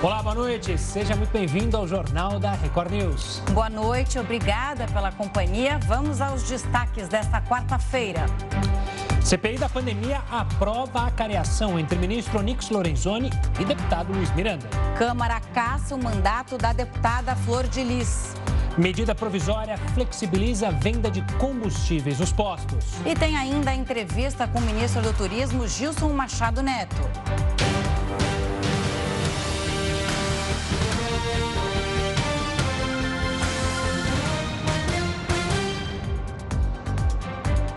[0.00, 0.78] Olá, boa noite.
[0.78, 3.42] Seja muito bem-vindo ao Jornal da Record News.
[3.50, 5.76] Boa noite, obrigada pela companhia.
[5.88, 8.26] Vamos aos destaques desta quarta-feira.
[9.24, 14.68] CPI da pandemia aprova a cariação entre ministro Onix Lorenzoni e deputado Luiz Miranda.
[14.96, 18.36] Câmara caça o mandato da deputada Flor de Lis.
[18.78, 22.84] Medida provisória flexibiliza a venda de combustíveis nos postos.
[23.04, 27.02] E tem ainda a entrevista com o ministro do Turismo, Gilson Machado Neto.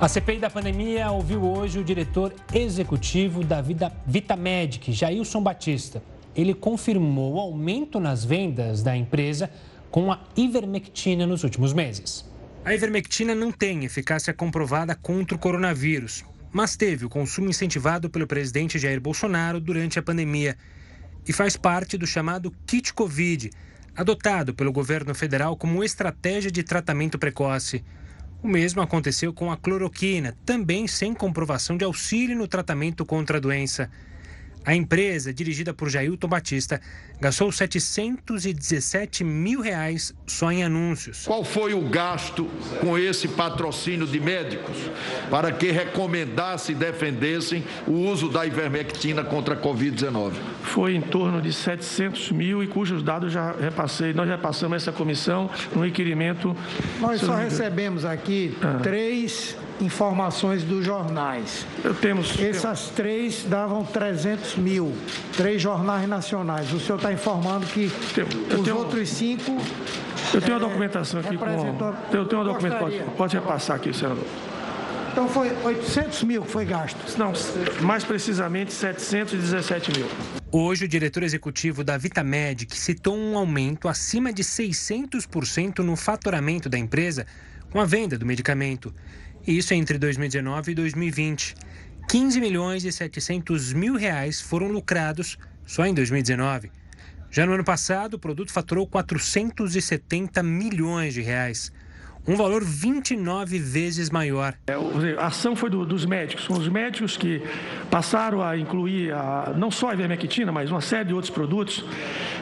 [0.02, 3.62] A CPI da pandemia ouviu hoje o diretor executivo da
[4.08, 6.02] Vitamedic, Jailson Batista.
[6.36, 9.48] Ele confirmou o aumento nas vendas da empresa
[9.91, 12.27] com a ivermectina nos últimos meses.
[12.66, 18.26] A ivermectina não tem eficácia comprovada contra o coronavírus, mas teve o consumo incentivado pelo
[18.26, 20.58] presidente Jair Bolsonaro durante a pandemia
[21.27, 23.52] e faz parte do chamado kit Covid,
[23.96, 27.84] adotado pelo governo federal como estratégia de tratamento precoce.
[28.44, 33.40] O mesmo aconteceu com a cloroquina, também sem comprovação de auxílio no tratamento contra a
[33.40, 33.92] doença.
[34.63, 36.79] A empresa, dirigida por Jailton Batista,
[37.20, 41.26] gastou 717 mil reais só em anúncios.
[41.26, 42.48] Qual foi o gasto
[42.79, 44.77] com esse patrocínio de médicos
[45.32, 50.34] para que recomendassem e defendessem o uso da ivermectina contra a Covid-19?
[50.62, 54.13] Foi em torno de 700 mil e cujos dados já repassei.
[54.13, 56.55] Nós já passamos essa comissão no requerimento.
[56.99, 58.79] Nós só recebemos aqui ah.
[58.84, 61.65] três informações dos jornais.
[61.84, 62.40] Eu temos.
[62.40, 64.94] Essas três davam 300 mil,
[65.35, 66.72] três jornais nacionais.
[66.72, 68.25] O senhor está informando que eu
[68.57, 69.57] os tenho, outros cinco.
[70.34, 71.46] Eu tenho é, a documentação aqui com.
[72.16, 72.90] Eu tenho a documentação.
[72.90, 74.25] Pode, pode repassar aqui, senador.
[75.12, 76.97] Então foi 800 mil que foi gasto?
[77.18, 77.34] Não,
[77.81, 80.07] mais precisamente 717 mil.
[80.50, 86.78] Hoje, o diretor executivo da Vitamedic citou um aumento acima de 600% no faturamento da
[86.78, 87.25] empresa
[87.69, 88.94] com a venda do medicamento.
[89.46, 91.56] Isso entre 2019 e 2020.
[92.07, 96.72] 15 milhões e 700 mil reais foram lucrados só em 2019.
[97.31, 101.72] Já no ano passado, o produto faturou 470 milhões de reais
[102.27, 104.53] um valor 29 vezes maior.
[104.67, 104.73] É,
[105.17, 107.41] a ação foi do, dos médicos, são os médicos que
[107.89, 111.83] passaram a incluir a, não só a ivermectina, mas uma série de outros produtos.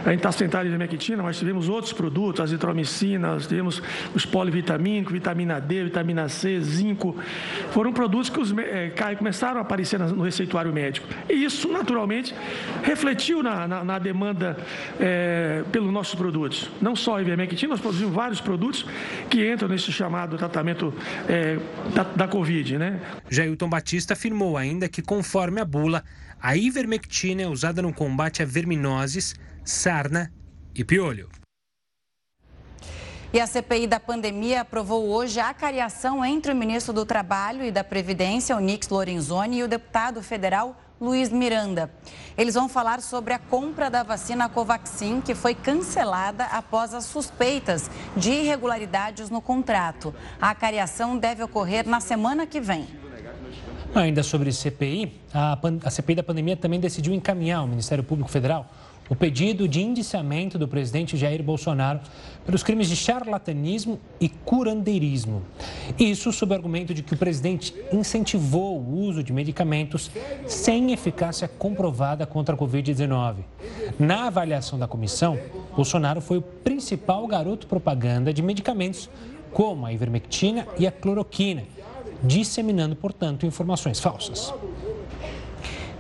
[0.06, 3.82] A gente está sentado em ivermectina, mas tivemos outros produtos, azitromicina, tivemos
[4.14, 7.16] os polivitamínicos, vitamina D, vitamina C, zinco.
[7.72, 11.08] Foram produtos que os, é, começaram a aparecer no receituário médico.
[11.30, 12.34] E isso, naturalmente,
[12.84, 14.58] refletiu na, na, na demanda
[15.00, 16.70] é, pelos nossos produtos.
[16.82, 18.86] Não só a ivermectina, nós produzimos vários produtos
[19.30, 20.94] que entram nesse chamado tratamento
[21.28, 21.58] é,
[21.94, 22.78] da, da Covid.
[22.78, 23.00] Né?
[23.30, 26.04] Jailton Batista afirmou ainda que, conforme a bula,
[26.42, 30.32] a ivermectina é usada no combate a verminoses, sarna
[30.76, 31.30] e piolho.
[33.32, 37.72] E a CPI da pandemia aprovou hoje a cariação entre o ministro do Trabalho e
[37.72, 41.90] da Previdência, o Nix Lorenzoni, e o deputado federal Luiz Miranda.
[42.38, 47.90] Eles vão falar sobre a compra da vacina Covaxin, que foi cancelada após as suspeitas
[48.16, 50.14] de irregularidades no contrato.
[50.42, 52.88] A cariação deve ocorrer na semana que vem.
[53.96, 58.70] Ainda sobre CPI, a, a CPI da pandemia também decidiu encaminhar ao Ministério Público Federal
[59.10, 62.00] o pedido de indiciamento do presidente Jair Bolsonaro
[62.46, 65.42] pelos crimes de charlatanismo e curandeirismo.
[65.98, 70.12] Isso sob o argumento de que o presidente incentivou o uso de medicamentos
[70.48, 73.38] sem eficácia comprovada contra a Covid-19.
[73.98, 75.40] Na avaliação da comissão,
[75.76, 79.10] Bolsonaro foi o principal garoto propaganda de medicamentos
[79.52, 81.64] como a ivermectina e a cloroquina,
[82.24, 84.54] disseminando, portanto, informações falsas.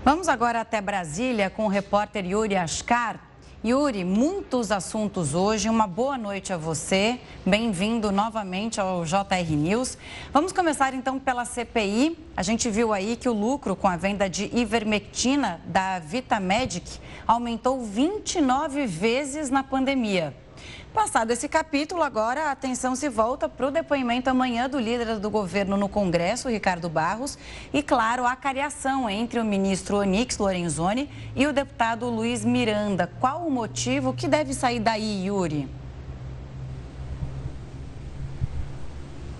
[0.10, 3.20] Vamos agora até Brasília com o repórter Yuri Ascar.
[3.64, 5.70] Yuri, muitos assuntos hoje.
[5.70, 7.20] Uma boa noite a você.
[7.46, 10.00] Bem-vindo novamente ao JR News.
[10.34, 12.18] Vamos começar então pela CPI.
[12.36, 17.84] A gente viu aí que o lucro com a venda de ivermectina da Vitamedic aumentou
[17.84, 20.34] 29 vezes na pandemia.
[21.00, 25.30] Passado esse capítulo, agora a atenção se volta para o depoimento amanhã do líder do
[25.30, 27.38] governo no Congresso, Ricardo Barros,
[27.74, 33.10] e, claro, a cariação entre o ministro Onix Lorenzoni e o deputado Luiz Miranda.
[33.22, 35.70] Qual o motivo que deve sair daí, Yuri?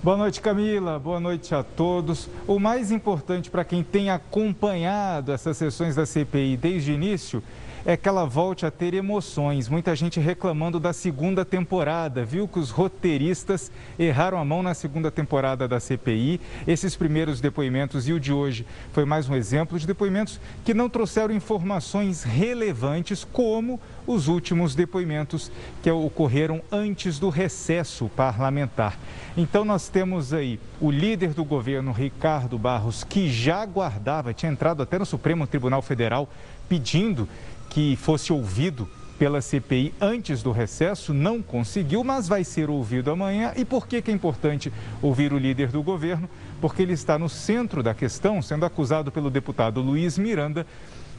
[0.02, 0.98] Boa noite, Camila.
[0.98, 2.30] Boa noite a todos.
[2.48, 7.44] O mais importante para quem tem acompanhado essas sessões da CPI desde o início
[7.90, 9.68] é que ela volte a ter emoções.
[9.68, 15.10] Muita gente reclamando da segunda temporada, viu que os roteiristas erraram a mão na segunda
[15.10, 16.40] temporada da CPI.
[16.68, 18.64] Esses primeiros depoimentos e o de hoje
[18.94, 25.52] foi mais um exemplo de depoimentos que não trouxeram informações relevantes, como os últimos depoimentos
[25.82, 29.00] que ocorreram antes do recesso parlamentar.
[29.36, 34.84] Então, nós temos aí o líder do governo, Ricardo Barros, que já aguardava, tinha entrado
[34.84, 36.30] até no Supremo Tribunal Federal
[36.70, 37.28] pedindo
[37.70, 38.88] que fosse ouvido
[39.20, 43.52] pela CPI antes do recesso, não conseguiu, mas vai ser ouvido amanhã.
[43.58, 44.72] E por que, que é importante
[45.02, 46.30] ouvir o líder do governo?
[46.62, 50.66] Porque ele está no centro da questão, sendo acusado pelo deputado Luiz Miranda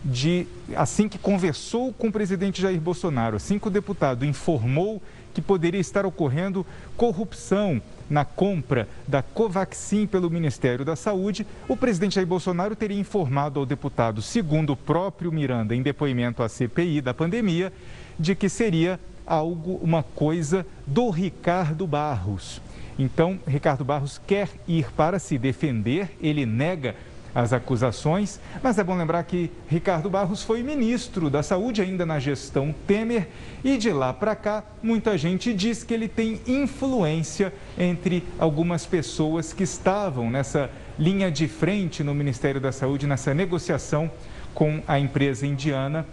[0.02, 5.02] de, assim que conversou com o presidente Jair Bolsonaro, assim que o deputado informou
[5.35, 6.67] que poderia estar ocorrendo
[6.97, 13.61] corrupção na compra da Covaxin pelo Ministério da Saúde, o presidente Jair Bolsonaro teria informado
[13.61, 17.73] ao deputado, segundo o próprio Miranda, em depoimento à CPI da pandemia,
[18.19, 22.61] de que seria algo, uma coisa do Ricardo Barros.
[22.99, 26.95] Então, Ricardo Barros quer ir para se defender, ele nega
[27.35, 32.19] as acusações, mas é bom lembrar que Ricardo Barros foi ministro da Saúde ainda na
[32.19, 33.29] gestão Temer
[33.62, 39.53] e de lá para cá muita gente diz que ele tem influência entre algumas pessoas
[39.53, 44.11] que estavam nessa linha de frente no Ministério da Saúde nessa negociação
[44.55, 46.06] com a empresa indiana.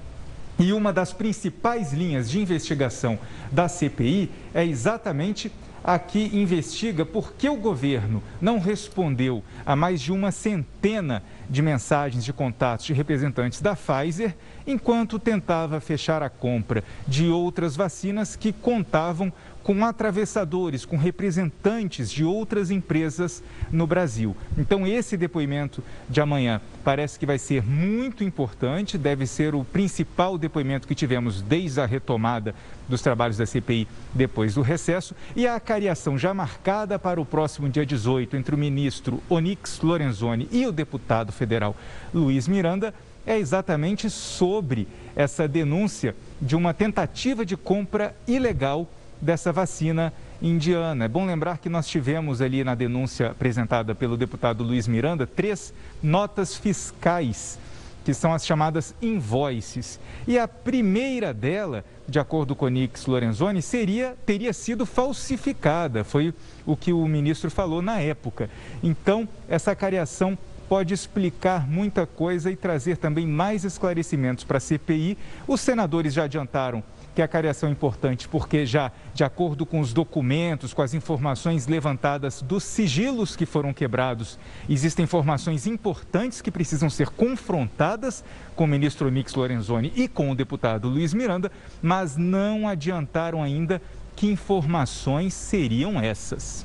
[0.59, 3.19] E uma das principais linhas de investigação
[3.51, 5.51] da CPI é exatamente
[5.83, 12.23] aqui investiga por que o governo não respondeu a mais de uma centena de mensagens
[12.25, 14.35] de contatos de representantes da Pfizer,
[14.65, 19.31] enquanto tentava fechar a compra de outras vacinas que contavam
[19.67, 24.33] com atravessadores, com representantes de outras empresas no Brasil.
[24.57, 30.37] Então, esse depoimento de amanhã parece que vai ser muito importante, deve ser o principal
[30.37, 32.55] depoimento que tivemos desde a retomada
[32.87, 37.67] dos trabalhos da CPI depois do recesso e a acariação já marcada para o próximo
[37.67, 41.75] dia 18 entre o ministro Onix Lorenzoni e o deputado federal
[42.13, 42.93] Luiz Miranda
[43.25, 48.87] é exatamente sobre essa denúncia de uma tentativa de compra ilegal
[49.21, 51.05] dessa vacina indiana.
[51.05, 55.73] É bom lembrar que nós tivemos ali na denúncia apresentada pelo deputado Luiz Miranda três
[56.01, 57.59] notas fiscais,
[58.05, 59.99] que são as chamadas invoices.
[60.27, 66.03] E a primeira dela, de acordo com o Nix Lorenzoni, seria, teria sido falsificada.
[66.03, 66.33] Foi
[66.65, 68.49] o que o ministro falou na época.
[68.81, 70.37] Então, essa cariação
[70.69, 75.17] pode explicar muita coisa e trazer também mais esclarecimentos para a CPI.
[75.47, 76.83] Os senadores já adiantaram
[77.17, 81.65] que a cariação é importante porque já, de acordo com os documentos, com as informações
[81.65, 84.37] levantadas dos sigilos que foram quebrados,
[84.69, 88.23] existem informações importantes que precisam ser confrontadas
[88.55, 93.81] com o ministro Mix Lorenzoni e com o deputado Luiz Miranda, mas não adiantaram ainda
[94.15, 96.63] que informações seriam essas.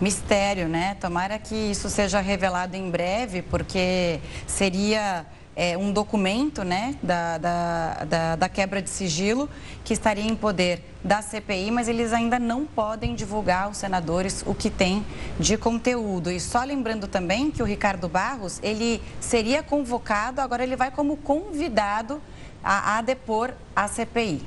[0.00, 0.94] Mistério, né?
[0.94, 5.26] Tomara que isso seja revelado em breve, porque seria
[5.58, 9.50] é, um documento né, da, da, da, da, quebra de sigilo
[9.84, 14.54] que estaria em poder da CPI, mas eles ainda não podem divulgar aos senadores o
[14.54, 15.04] que tem
[15.36, 16.30] de conteúdo.
[16.30, 21.16] E só lembrando também que o Ricardo Barros, ele seria convocado, agora ele vai como
[21.16, 22.22] convidado
[22.62, 24.40] a, a depor a CPI.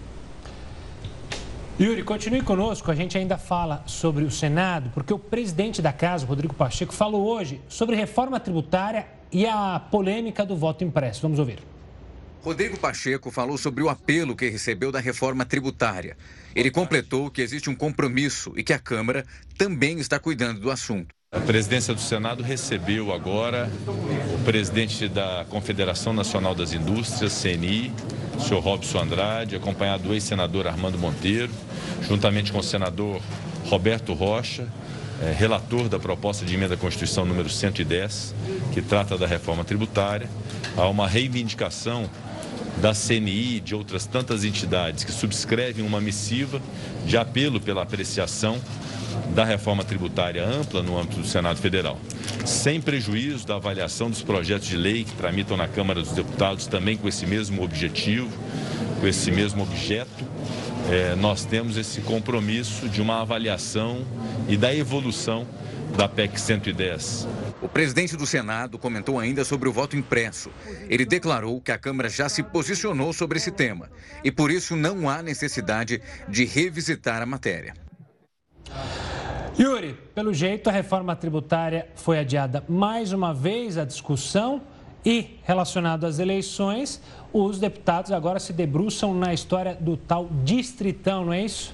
[1.77, 2.89] Yuri, continue conosco.
[2.89, 7.25] A gente ainda fala sobre o Senado, porque o presidente da casa, Rodrigo Pacheco, falou
[7.27, 11.21] hoje sobre reforma tributária e a polêmica do voto impresso.
[11.21, 11.59] Vamos ouvir.
[12.43, 16.17] Rodrigo Pacheco falou sobre o apelo que recebeu da reforma tributária.
[16.55, 19.25] Ele completou que existe um compromisso e que a Câmara
[19.57, 21.13] também está cuidando do assunto.
[21.31, 23.71] A presidência do Senado recebeu agora
[24.33, 27.93] o presidente da Confederação Nacional das Indústrias, CNI,
[28.35, 31.53] o senhor Robson Andrade, acompanhado do ex-senador Armando Monteiro,
[32.01, 33.21] juntamente com o senador
[33.65, 34.67] Roberto Rocha,
[35.21, 38.33] é, relator da proposta de emenda à Constituição número 110,
[38.73, 40.27] que trata da reforma tributária.
[40.75, 42.09] Há uma reivindicação
[42.81, 46.59] da CNI e de outras tantas entidades que subscrevem uma missiva
[47.05, 48.59] de apelo pela apreciação
[49.35, 51.99] da reforma tributária ampla no âmbito do Senado Federal,
[52.45, 56.97] sem prejuízo da avaliação dos projetos de lei que tramitam na Câmara dos Deputados, também
[56.97, 58.29] com esse mesmo objetivo,
[58.99, 60.25] com esse mesmo objeto
[60.89, 64.05] é, nós temos esse compromisso de uma avaliação
[64.47, 65.45] e da evolução
[65.95, 67.27] da PEC 110.
[67.61, 70.49] O presidente do Senado comentou ainda sobre o voto impresso.
[70.89, 73.89] Ele declarou que a Câmara já se posicionou sobre esse tema
[74.23, 77.73] e por isso não há necessidade de revisitar a matéria.
[79.59, 84.61] Yuri, pelo jeito a reforma tributária foi adiada mais uma vez a discussão
[85.05, 87.01] e, relacionado às eleições,
[87.33, 91.73] os deputados agora se debruçam na história do tal distritão, não é isso?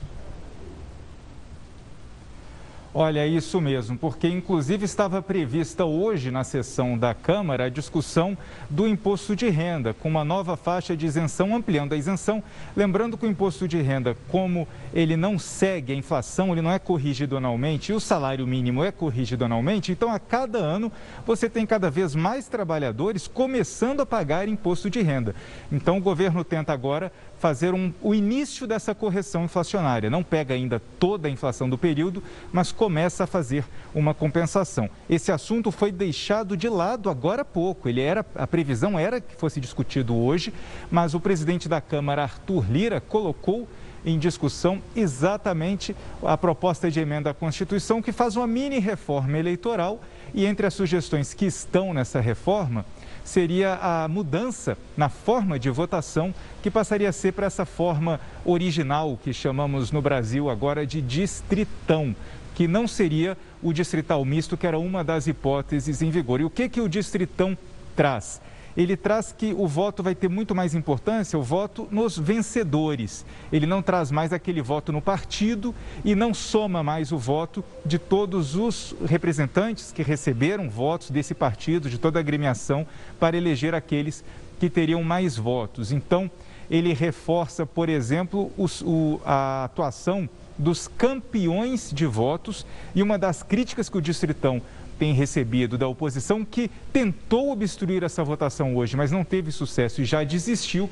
[2.99, 8.35] Olha, isso mesmo, porque inclusive estava prevista hoje na sessão da Câmara a discussão
[8.71, 12.43] do imposto de renda, com uma nova faixa de isenção, ampliando a isenção.
[12.75, 16.79] Lembrando que o imposto de renda, como ele não segue a inflação, ele não é
[16.79, 20.91] corrigido anualmente, e o salário mínimo é corrigido anualmente, então a cada ano
[21.23, 25.35] você tem cada vez mais trabalhadores começando a pagar imposto de renda.
[25.71, 30.09] Então o governo tenta agora fazer um, o início dessa correção inflacionária.
[30.09, 33.63] Não pega ainda toda a inflação do período, mas começa a fazer
[33.93, 34.89] uma compensação.
[35.09, 37.87] Esse assunto foi deixado de lado agora há pouco.
[37.87, 40.53] Ele era, a previsão era que fosse discutido hoje,
[40.89, 43.67] mas o presidente da Câmara, Arthur Lira, colocou
[44.05, 49.99] em discussão exatamente a proposta de emenda à Constituição que faz uma mini reforma eleitoral
[50.33, 52.85] e entre as sugestões que estão nessa reforma
[53.27, 59.19] seria a mudança na forma de votação, que passaria a ser para essa forma original
[59.21, 62.15] que chamamos no Brasil agora de distritão,
[62.55, 66.39] que não seria o distrital misto, que era uma das hipóteses em vigor.
[66.39, 67.57] E o que, que o distritão
[67.97, 68.41] traz?
[68.77, 73.25] Ele traz que o voto vai ter muito mais importância, o voto nos vencedores.
[73.51, 75.73] Ele não traz mais aquele voto no partido
[76.05, 81.89] e não soma mais o voto de todos os representantes que receberam votos desse partido,
[81.89, 82.85] de toda a agremiação,
[83.19, 84.23] para eleger aqueles
[84.59, 85.91] que teriam mais votos.
[85.91, 86.29] Então,
[86.69, 93.41] ele reforça, por exemplo, os, o, a atuação dos campeões de votos e uma das
[93.41, 94.61] críticas que o Distritão
[94.97, 100.05] tem recebido da oposição, que tentou obstruir essa votação hoje, mas não teve sucesso e
[100.05, 100.89] já desistiu,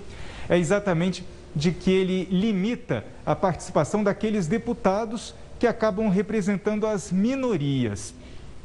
[0.47, 8.13] é exatamente de que ele limita a participação daqueles deputados que acabam representando as minorias.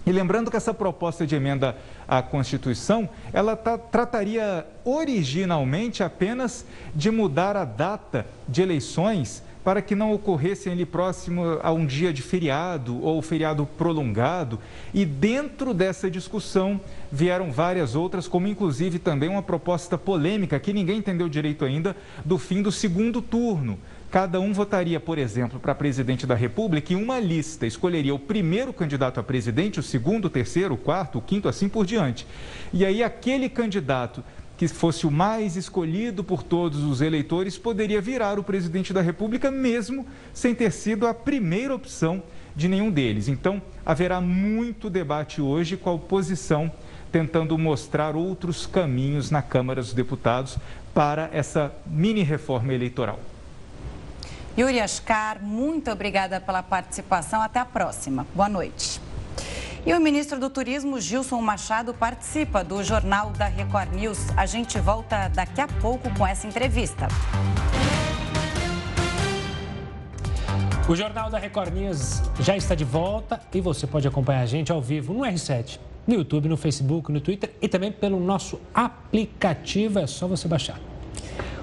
[0.05, 1.77] E lembrando que essa proposta de emenda
[2.09, 9.95] à Constituição, ela tá, trataria originalmente apenas de mudar a data de eleições para que
[9.95, 14.59] não ocorressem ali próximo a um dia de feriado ou feriado prolongado.
[14.95, 20.99] E dentro dessa discussão vieram várias outras, como inclusive também uma proposta polêmica que ninguém
[20.99, 23.79] entendeu direito ainda do fim do segundo turno.
[24.11, 28.73] Cada um votaria, por exemplo, para presidente da República e uma lista escolheria o primeiro
[28.73, 32.27] candidato a presidente, o segundo, o terceiro, o quarto, o quinto, assim por diante.
[32.73, 34.25] E aí aquele candidato
[34.61, 39.51] que fosse o mais escolhido por todos os eleitores, poderia virar o presidente da República,
[39.51, 42.23] mesmo sem ter sido a primeira opção
[42.55, 43.27] de nenhum deles.
[43.27, 46.71] Então, haverá muito debate hoje com a oposição
[47.11, 50.59] tentando mostrar outros caminhos na Câmara dos Deputados
[50.93, 53.19] para essa mini reforma eleitoral.
[54.59, 57.41] Yuri Ascar, muito obrigada pela participação.
[57.41, 58.27] Até a próxima.
[58.35, 59.01] Boa noite.
[59.87, 64.19] E o ministro do Turismo, Gilson Machado, participa do Jornal da Record News.
[64.37, 67.09] A gente volta daqui a pouco com essa entrevista.
[70.87, 74.71] O Jornal da Record News já está de volta e você pode acompanhar a gente
[74.71, 79.99] ao vivo no R7, no YouTube, no Facebook, no Twitter e também pelo nosso aplicativo.
[79.99, 80.90] É só você baixar.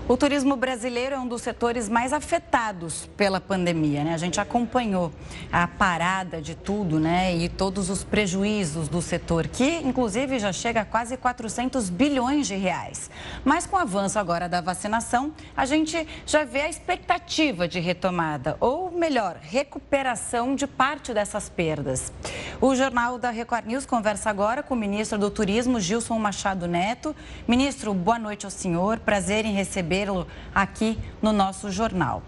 [0.10, 4.14] O turismo brasileiro é um dos setores mais afetados pela pandemia, né?
[4.14, 5.12] A gente acompanhou
[5.52, 7.36] a parada de tudo, né?
[7.36, 12.56] E todos os prejuízos do setor, que inclusive já chega a quase 400 bilhões de
[12.56, 13.12] reais.
[13.44, 18.56] Mas com o avanço agora da vacinação, a gente já vê a expectativa de retomada,
[18.62, 22.14] ou melhor, recuperação de parte dessas perdas.
[22.62, 27.14] O Jornal da Record News conversa agora com o ministro do Turismo, Gilson Machado Neto.
[27.46, 29.00] Ministro, boa noite ao senhor.
[29.00, 32.22] Prazer em receber recebê-lo aqui no nosso jornal.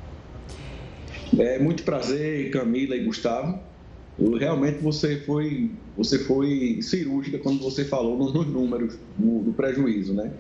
[1.38, 3.60] É muito prazer, Camila e Gustavo.
[4.38, 10.34] Realmente você foi, você foi cirúrgica quando você falou nos números do, do prejuízo, né?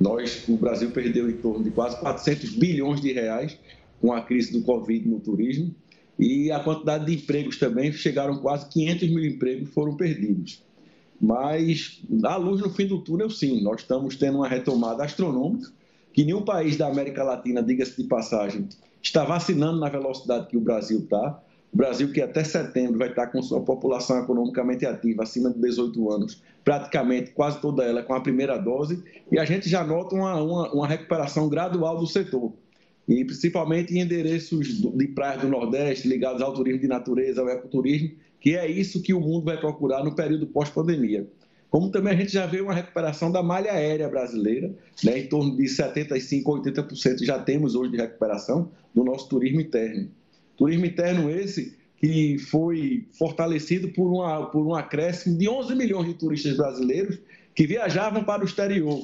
[0.00, 3.56] Nós, o Brasil perdeu em torno de quase 400 bilhões de reais
[4.00, 5.74] com a crise do Covid no turismo
[6.18, 10.64] e a quantidade de empregos também chegaram quase 500 mil empregos foram perdidos.
[11.20, 15.70] Mas a luz no fim do túnel, sim, nós estamos tendo uma retomada astronômica
[16.20, 18.68] que nenhum país da América Latina, diga-se de passagem,
[19.02, 21.42] está vacinando na velocidade que o Brasil está.
[21.72, 26.12] O Brasil, que até setembro vai estar com sua população economicamente ativa, acima de 18
[26.12, 30.42] anos, praticamente quase toda ela com a primeira dose, e a gente já nota uma,
[30.42, 32.52] uma, uma recuperação gradual do setor.
[33.08, 38.10] E principalmente em endereços de praias do Nordeste, ligados ao turismo de natureza, ao ecoturismo,
[38.38, 41.26] que é isso que o mundo vai procurar no período pós-pandemia
[41.70, 44.74] como também a gente já vê uma recuperação da malha aérea brasileira,
[45.04, 49.60] né, em torno de 75% a 80% já temos hoje de recuperação do nosso turismo
[49.60, 50.10] interno.
[50.56, 56.14] Turismo interno esse que foi fortalecido por, uma, por um acréscimo de 11 milhões de
[56.14, 57.18] turistas brasileiros
[57.54, 59.02] que viajavam para o exterior.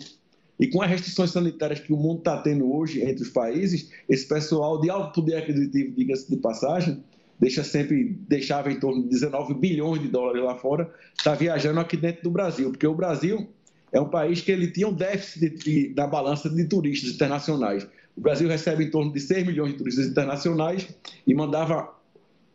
[0.59, 4.27] E com as restrições sanitárias que o mundo está tendo hoje entre os países, esse
[4.27, 7.05] pessoal de alto poder aquisitivo, diga-se de passagem,
[7.39, 11.97] deixa sempre deixava em torno de 19 bilhões de dólares lá fora, está viajando aqui
[11.97, 13.49] dentro do Brasil, porque o Brasil
[13.93, 17.87] é um país que ele tinha um déficit de, da balança de turistas internacionais.
[18.17, 20.89] O Brasil recebe em torno de 6 milhões de turistas internacionais
[21.27, 21.95] e mandava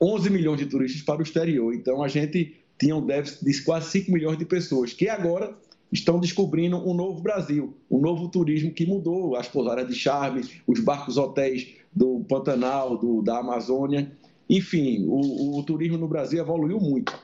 [0.02, 1.74] 11 milhões de turistas para o exterior.
[1.74, 5.56] Então a gente tinha um déficit de quase 5 milhões de pessoas, que agora
[5.92, 10.80] estão descobrindo um novo Brasil, um novo turismo que mudou as pousadas de charme, os
[10.80, 14.12] barcos hotéis do Pantanal, do, da Amazônia.
[14.52, 17.18] Enfim, o, o turismo no Brasil evoluiu muito.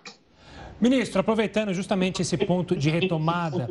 [0.80, 3.70] Ministro, aproveitando justamente esse ponto de retomada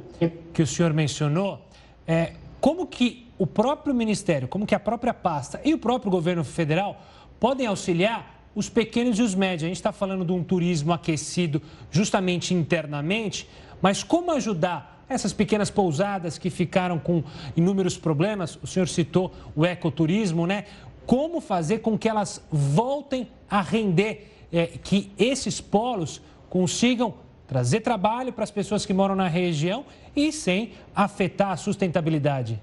[0.52, 1.66] que o senhor mencionou,
[2.06, 6.44] é, como que o próprio Ministério, como que a própria pasta e o próprio governo
[6.44, 7.00] federal
[7.40, 9.62] podem auxiliar os pequenos e os médios?
[9.62, 13.48] A gente está falando de um turismo aquecido justamente internamente,
[13.80, 17.25] mas como ajudar essas pequenas pousadas que ficaram com
[17.56, 18.58] inúmeros problemas?
[18.62, 20.64] O senhor citou o ecoturismo, né?
[21.06, 27.15] Como fazer com que elas voltem a render, é, que esses polos consigam
[27.47, 29.85] trazer trabalho para as pessoas que moram na região
[30.15, 32.61] e sem afetar a sustentabilidade?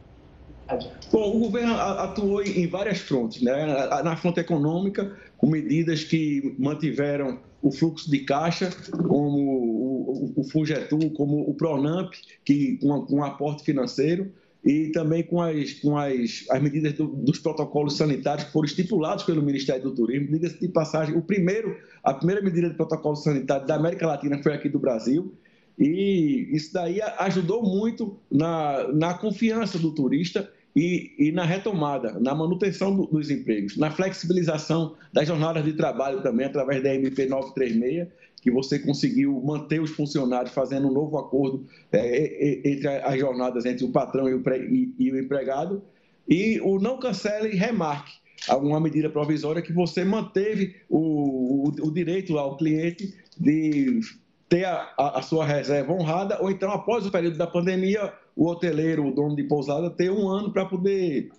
[1.12, 3.66] Bom, o governo atuou em várias frontes, né?
[4.04, 8.72] Na fronte econômica, com medidas que mantiveram o fluxo de caixa,
[9.08, 12.14] como o, Fugetu, como o Pronamp,
[12.44, 14.32] que com, um aporte financeiro,
[14.64, 19.24] e também com as, com as, as medidas do, dos protocolos sanitários que foram estipulados
[19.26, 20.32] pelo Ministério do Turismo.
[20.32, 24.54] Diga-se de passagem, o primeiro, a primeira medida de protocolo sanitário da América Latina foi
[24.54, 25.34] aqui do Brasil,
[25.78, 32.34] e isso daí ajudou muito na, na confiança do turista e, e na retomada, na
[32.34, 38.08] manutenção do, dos empregos, na flexibilização das jornadas de trabalho também, através da MP 936,
[38.42, 43.86] que você conseguiu manter os funcionários fazendo um novo acordo é, entre as jornadas entre
[43.86, 45.82] o patrão e o, e, e o empregado,
[46.28, 48.14] e o não cancele e remarque,
[48.48, 54.02] alguma medida provisória que você manteve o, o, o direito ao cliente de
[54.50, 58.48] ter a, a, a, sua reserva honrada, ou então, após o período da pandemia, o
[58.48, 61.32] hoteleiro, o dono de pousada, ter um ano para poder,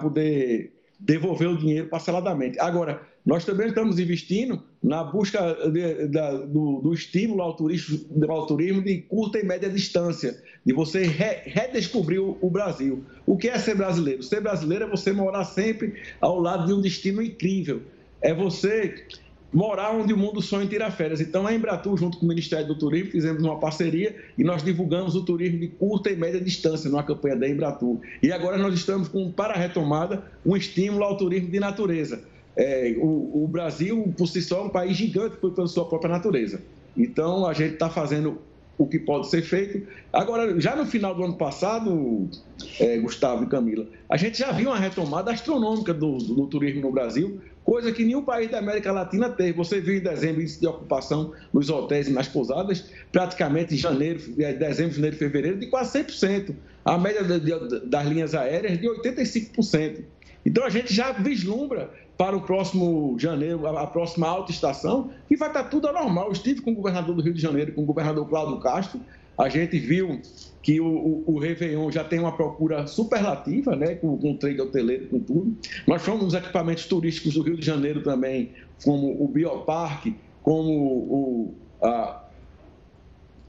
[0.00, 2.58] poder devolver o dinheiro parceladamente.
[2.58, 6.06] Agora, nós também estamos investindo na busca de,
[6.46, 11.42] do, do, estímulo ao turismo, ao turismo de curta e média distância, de você re,
[11.44, 13.04] redescobrir o, o, Brasil.
[13.26, 14.22] O que é ser brasileiro?
[14.22, 17.82] Ser brasileiro é você morar sempre ao lado de um destino incrível.
[18.20, 19.06] É você
[19.52, 21.20] morar onde o mundo sonha em tirar férias.
[21.20, 25.14] Então, a Embratur, junto com o Ministério do Turismo, fizemos uma parceria e nós divulgamos
[25.14, 27.98] o turismo de curta e média distância numa campanha da Embratur.
[28.22, 32.22] E agora nós estamos com, para a retomada, um estímulo ao turismo de natureza.
[32.56, 36.60] É, o, o, Brasil, por si só, é um país gigante pela sua própria natureza.
[36.96, 38.38] Então, a gente está fazendo
[38.78, 39.86] o que pode ser feito.
[40.12, 42.30] Agora, já no final do ano passado,
[42.78, 46.80] é, Gustavo e Camila, a gente já viu uma retomada astronômica do, do, do turismo
[46.82, 49.52] no Brasil, coisa que nenhum país da América Latina teve.
[49.52, 54.52] Você viu em dezembro de ocupação nos hotéis e nas pousadas, praticamente em janeiro, é,
[54.52, 56.54] dezembro, janeiro, fevereiro, de quase 100%.
[56.84, 60.04] A média de, de, das linhas aéreas de 85%.
[60.46, 65.48] Então a gente já vislumbra para o próximo janeiro, a próxima alta estação, que vai
[65.48, 66.26] estar tudo anormal.
[66.26, 69.00] Eu estive com o governador do Rio de Janeiro, com o governador Cláudio Castro,
[69.38, 70.20] a gente viu
[70.60, 74.60] que o, o, o Réveillon já tem uma procura superlativa, né, com, com o trade
[74.60, 75.56] hoteleiro, com tudo.
[75.86, 78.50] Nós fomos nos equipamentos turísticos do Rio de Janeiro também,
[78.84, 82.24] como o Bioparque, como o, a,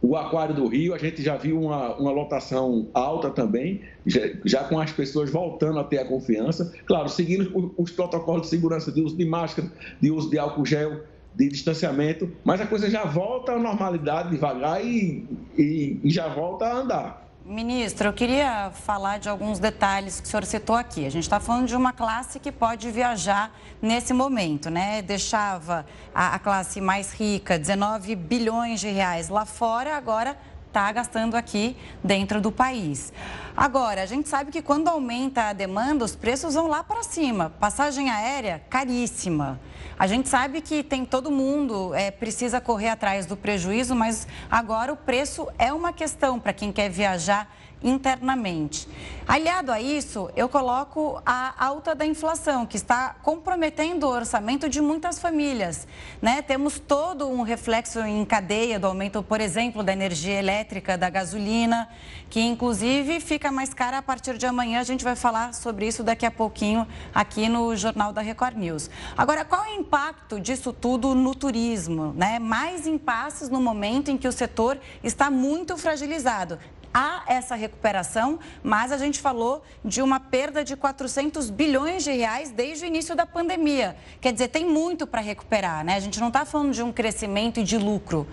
[0.02, 4.64] o Aquário do Rio, a gente já viu uma, uma lotação alta também, já, já,
[4.64, 6.74] com as pessoas voltando a ter a confiança.
[6.86, 11.02] Claro, seguindo os protocolos de segurança de uso de máscara, de uso de álcool gel,
[11.36, 16.66] de distanciamento, mas a coisa já volta à normalidade devagar e, e, e já volta
[16.66, 17.29] a andar.
[17.46, 21.06] Ministro, eu queria falar de alguns detalhes que o senhor citou aqui.
[21.06, 25.02] A gente está falando de uma classe que pode viajar nesse momento, né?
[25.02, 30.38] Deixava a, a classe mais rica 19 bilhões de reais lá fora, agora
[30.70, 33.12] está gastando aqui dentro do país.
[33.58, 37.52] Agora, a gente sabe que quando aumenta a demanda, os preços vão lá para cima.
[37.60, 39.60] Passagem aérea, caríssima.
[39.98, 44.94] A gente sabe que tem todo mundo é, precisa correr atrás do prejuízo, mas agora
[44.94, 48.88] o preço é uma questão para quem quer viajar internamente.
[49.28, 54.82] Aliado a isso, eu coloco a alta da inflação, que está comprometendo o orçamento de
[54.82, 55.88] muitas famílias.
[56.20, 56.42] Né?
[56.42, 61.88] Temos todo um reflexo em cadeia do aumento, por exemplo, da energia elétrica, da gasolina,
[62.28, 64.80] que inclusive fica mais cara a partir de amanhã.
[64.80, 68.90] A gente vai falar sobre isso daqui a pouquinho aqui no Jornal da Record News.
[69.16, 72.14] Agora, qual é o impacto disso tudo no turismo?
[72.18, 72.40] Né?
[72.40, 76.58] Mais impasses no momento em que o setor está muito fragilizado
[76.94, 82.52] há essa recuperação, mas a gente falou de uma perda de 400 bilhões de reais
[82.52, 83.96] desde o início da pandemia.
[84.20, 85.96] Quer dizer, tem muito para recuperar, né?
[85.96, 88.28] A gente não está falando de um crescimento e de lucro.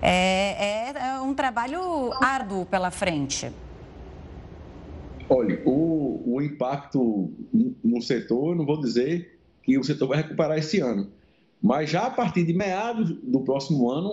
[0.00, 3.50] É, é, é, um trabalho árduo pela frente.
[5.28, 7.32] Olha, o, o impacto
[7.84, 11.10] no setor, não vou dizer que o setor vai recuperar esse ano.
[11.60, 14.12] Mas já a partir de meados do próximo ano,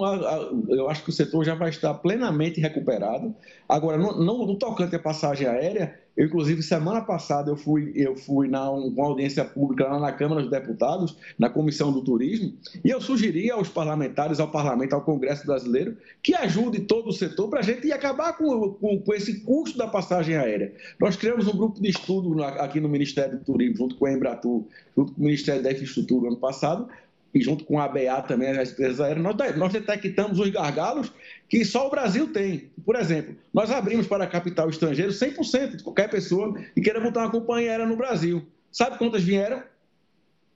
[0.69, 3.35] eu acho que o setor já vai estar plenamente recuperado.
[3.69, 8.15] Agora, no, no, no tocante à passagem aérea, eu, inclusive, semana passada eu fui, eu
[8.15, 12.53] fui na uma audiência pública lá na Câmara dos Deputados, na Comissão do Turismo,
[12.83, 17.49] e eu sugeri aos parlamentares, ao Parlamento, ao Congresso Brasileiro, que ajude todo o setor
[17.49, 20.73] para a gente acabar com, com, com, esse custo da passagem aérea.
[20.99, 24.63] Nós criamos um grupo de estudo aqui no Ministério do Turismo, junto com a Embratur,
[24.95, 26.87] junto com o Ministério da Infraestrutura, ano passado,
[27.35, 31.11] e junto com a ABA também, as empresas aéreas, nós, detectamos os gargalos
[31.49, 32.71] que só o Brasil tem.
[32.85, 37.31] Por exemplo, nós abrimos para capital estrangeiro 100% de qualquer pessoa que queira montar uma
[37.31, 38.47] companhia aérea no Brasil.
[38.71, 39.61] Sabe quantas vieram?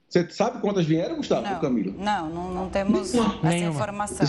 [0.08, 1.94] Você sabe quantas vieram, Gustavo não, Camilo?
[1.98, 3.34] Não, não, não temos Nenhuma.
[3.34, 3.74] essa Nenhuma.
[3.74, 4.26] informação.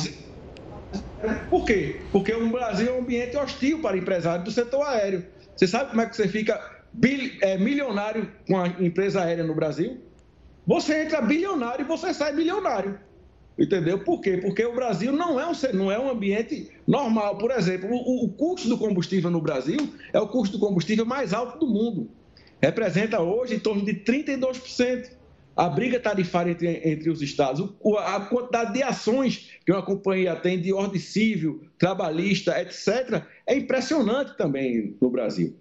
[1.49, 2.01] Por quê?
[2.11, 5.25] Porque o Brasil é um ambiente hostil para empresários do setor aéreo.
[5.55, 6.59] Você sabe como é que você fica
[6.91, 10.01] bil, é, milionário com a empresa aérea no Brasil?
[10.65, 12.99] Você entra bilionário e você sai bilionário.
[13.57, 13.99] Entendeu?
[13.99, 14.37] Por quê?
[14.37, 17.37] Porque o Brasil não é um, não é um ambiente normal.
[17.37, 21.33] Por exemplo, o, o custo do combustível no Brasil é o custo do combustível mais
[21.33, 22.09] alto do mundo.
[22.61, 25.19] Representa hoje em torno de 32%.
[25.53, 27.69] A briga tarifária entre, entre os estados,
[27.99, 34.37] a quantidade de ações que uma companhia tem de ordem civil, trabalhista, etc., é impressionante
[34.37, 35.53] também no Brasil.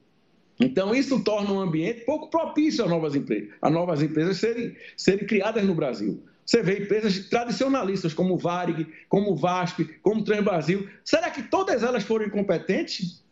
[0.61, 5.27] Então, isso torna um ambiente pouco propício a novas empresas, a novas empresas serem, serem
[5.27, 6.23] criadas no Brasil.
[6.45, 10.89] Você vê empresas tradicionalistas como Varig, como VASP, como Transbrasil.
[11.05, 13.23] Será que todas elas foram incompetentes?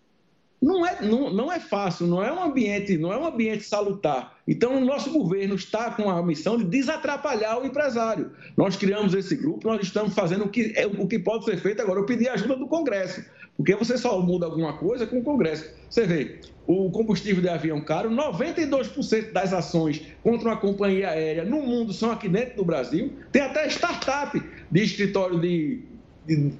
[0.61, 4.37] Não é, não, não é fácil, não é um ambiente, não é um ambiente salutar.
[4.47, 8.33] Então, o nosso governo está com a missão de desatrapalhar o empresário.
[8.57, 11.83] Nós criamos esse grupo, nós estamos fazendo o que, é, o que pode ser feito
[11.83, 12.01] agora.
[12.01, 13.25] Eu pedi a ajuda do Congresso,
[13.59, 15.69] porque você só muda alguma coisa com o Congresso.
[15.91, 21.61] Você vê, o combustível de avião caro, 92% das ações contra uma companhia aérea no
[21.61, 23.13] mundo são aqui dentro do Brasil.
[23.33, 24.41] Tem até startup
[24.71, 25.83] de escritório de,
[26.25, 26.53] de,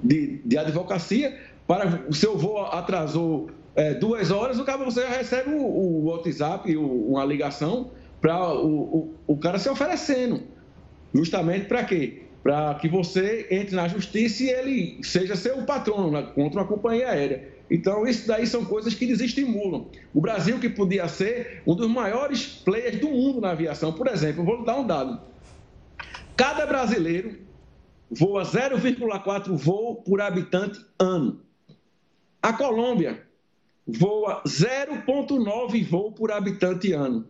[0.00, 1.36] de, de advocacia.
[1.66, 6.04] Para o seu voo atrasou é, duas horas, o cara você já recebe o, o
[6.04, 10.42] WhatsApp, o, uma ligação para o, o, o cara se oferecendo.
[11.12, 12.25] Justamente para quê?
[12.46, 17.10] Para que você entre na justiça e ele seja seu patrono né, contra uma companhia
[17.10, 17.52] aérea.
[17.68, 19.88] Então, isso daí são coisas que desestimulam.
[20.14, 24.44] O Brasil, que podia ser um dos maiores players do mundo na aviação, por exemplo,
[24.44, 25.20] vou dar um dado.
[26.36, 27.36] Cada brasileiro
[28.08, 31.40] voa 0,4 voo por habitante ano.
[32.40, 33.26] A Colômbia
[33.84, 37.26] voa 0,9 voo por habitante ano.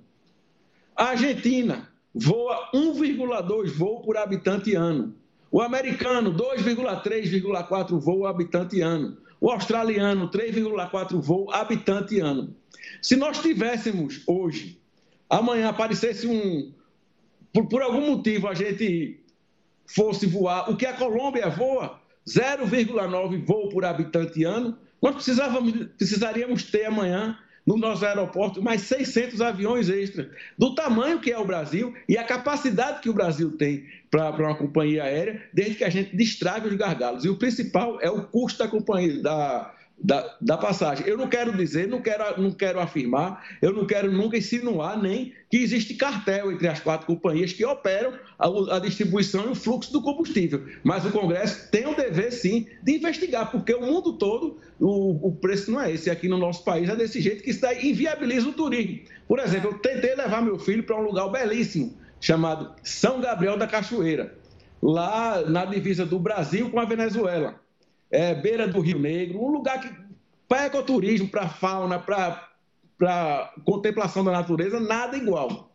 [0.95, 5.15] A Argentina voa 1,2 voo por habitante ano.
[5.51, 12.55] O americano, 2,3,4 voo habitante ano o australiano 3,4 voo habitante ano.
[13.03, 14.81] Se nós tivéssemos hoje,
[15.29, 16.73] amanhã aparecesse um,
[17.53, 19.21] por, por algum motivo a gente
[19.87, 25.15] fosse voar, o que a Colômbia voa, 0,9 voo por habitante ano, nós
[25.97, 31.45] precisaríamos ter amanhã no nosso aeroporto mais 600 aviões extras, do tamanho que é o
[31.45, 35.91] Brasil e a capacidade que o Brasil tem para uma companhia aérea, desde que a
[35.91, 37.25] gente destrague os gargalos.
[37.25, 41.07] E o principal é o custo da companhia, da, da, da, passagem.
[41.07, 45.33] Eu não quero dizer, não quero, não quero afirmar, eu não quero nunca insinuar nem
[45.51, 49.93] que existe cartel entre as quatro companhias que operam a, a, distribuição e o fluxo
[49.93, 50.65] do combustível.
[50.85, 55.33] Mas o Congresso tem o dever, sim, de investigar, porque o mundo todo o, o
[55.33, 56.11] preço não é esse.
[56.11, 59.01] Aqui no nosso país é desse jeito que isso daí inviabiliza o turismo.
[59.27, 63.67] Por exemplo, eu tentei levar meu filho para um lugar belíssimo, chamado São Gabriel da
[63.67, 64.37] Cachoeira,
[64.83, 67.66] lá na divisa do Brasil com a Venezuela
[68.11, 69.91] é, beira do Rio Negro, um lugar que
[70.49, 75.71] para ecoturismo, para fauna, para contemplação da natureza, nada igual.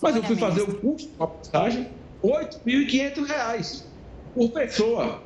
[0.00, 1.88] Mas eu fui fazer o curso, uma passagem,
[2.22, 2.30] R$
[2.64, 3.84] 8.500
[4.34, 5.22] por pessoa.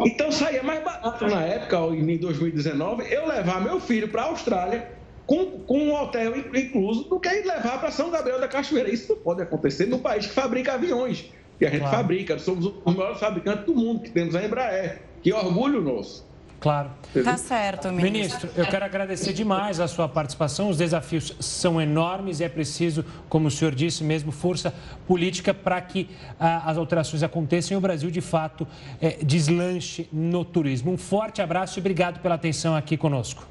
[0.00, 4.98] Então saía mais barato na época, em 2019, eu levar meu filho para a Austrália
[5.24, 8.90] com, com um hotel incluso do que levar para São Gabriel da Cachoeira.
[8.90, 11.96] Isso não pode acontecer no país que fabrica aviões, que a gente claro.
[11.96, 12.38] fabrica.
[12.38, 15.07] Somos os maiores fabricantes do mundo, que temos a Embraer.
[15.22, 16.28] Que orgulho nosso.
[16.60, 16.90] Claro.
[17.22, 18.12] Tá certo, ministro.
[18.12, 20.68] Ministro, eu quero agradecer demais a sua participação.
[20.68, 24.74] Os desafios são enormes e é preciso, como o senhor disse mesmo, força
[25.06, 28.66] política para que ah, as alterações aconteçam e o Brasil, de fato,
[29.00, 30.90] eh, deslanche no turismo.
[30.90, 33.46] Um forte abraço e obrigado pela atenção aqui conosco.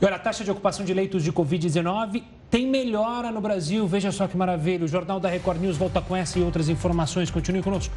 [0.00, 3.86] E olha, a taxa de ocupação de leitos de Covid-19 tem melhora no Brasil.
[3.86, 4.84] Veja só que maravilha.
[4.84, 7.30] O Jornal da Record News volta com essa e outras informações.
[7.30, 7.94] Continue conosco.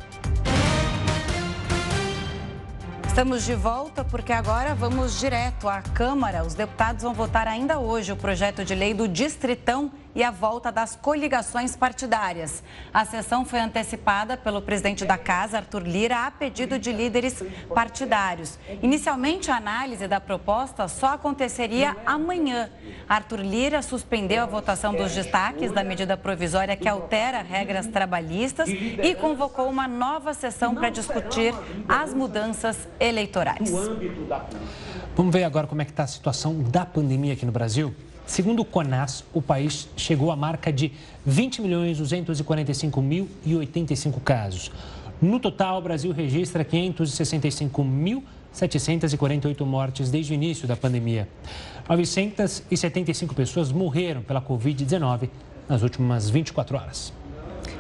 [3.17, 6.43] Estamos de volta porque agora vamos direto à Câmara.
[6.43, 10.71] Os deputados vão votar ainda hoje o projeto de lei do Distritão e a volta
[10.71, 12.63] das coligações partidárias.
[12.91, 18.57] A sessão foi antecipada pelo presidente da Casa, Arthur Lira, a pedido de líderes partidários.
[18.81, 22.67] Inicialmente, a análise da proposta só aconteceria amanhã.
[23.07, 29.13] Arthur Lira suspendeu a votação dos destaques da medida provisória que altera regras trabalhistas e
[29.13, 31.53] convocou uma nova sessão para discutir
[31.87, 33.69] as mudanças eleitorais.
[35.15, 37.93] Vamos ver agora como é que está a situação da pandemia aqui no Brasil?
[38.27, 40.91] Segundo o CONAS, o país chegou à marca de
[41.25, 44.69] 20 milhões 245 mil e 85 casos.
[45.21, 51.29] No total, o Brasil registra 565.748 mortes desde o início da pandemia.
[51.87, 55.29] 975 pessoas morreram pela Covid-19
[55.69, 57.13] nas últimas 24 horas.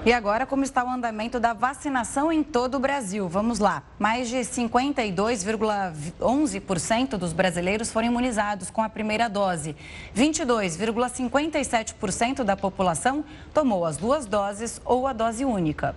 [0.05, 3.27] E agora, como está o andamento da vacinação em todo o Brasil?
[3.27, 3.81] Vamos lá.
[3.99, 9.75] Mais de 52,11% dos brasileiros foram imunizados com a primeira dose.
[10.15, 15.93] 22,57% da população tomou as duas doses ou a dose única.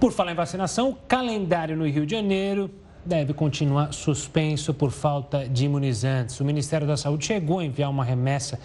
[0.00, 2.70] Por falar em vacinação, o calendário no Rio de Janeiro
[3.04, 6.40] deve continuar suspenso por falta de imunizantes.
[6.40, 8.58] O Ministério da Saúde chegou a enviar uma remessa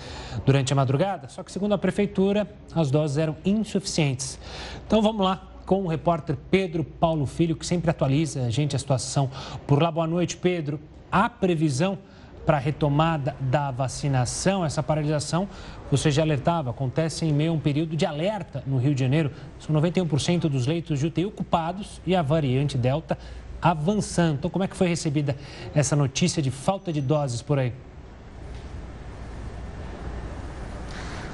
[0.46, 4.40] durante a madrugada, só que, segundo a Prefeitura, as doses eram insuficientes.
[4.88, 8.80] Então, vamos lá com o repórter Pedro Paulo Filho, que sempre atualiza a gente a
[8.80, 9.30] situação
[9.68, 9.92] por lá.
[9.92, 10.80] Boa noite, Pedro.
[11.12, 11.98] Há previsão
[12.46, 14.66] para a retomada da vacinação?
[14.66, 15.48] Essa paralisação,
[15.92, 19.32] você já alertava, acontece em meio a um período de alerta no Rio de Janeiro.
[19.60, 23.18] São 91% dos leitos de UTI ocupados e a variante Delta
[23.62, 24.36] avançando.
[24.36, 25.36] Então, como é que foi recebida
[25.74, 27.74] essa notícia de falta de doses por aí?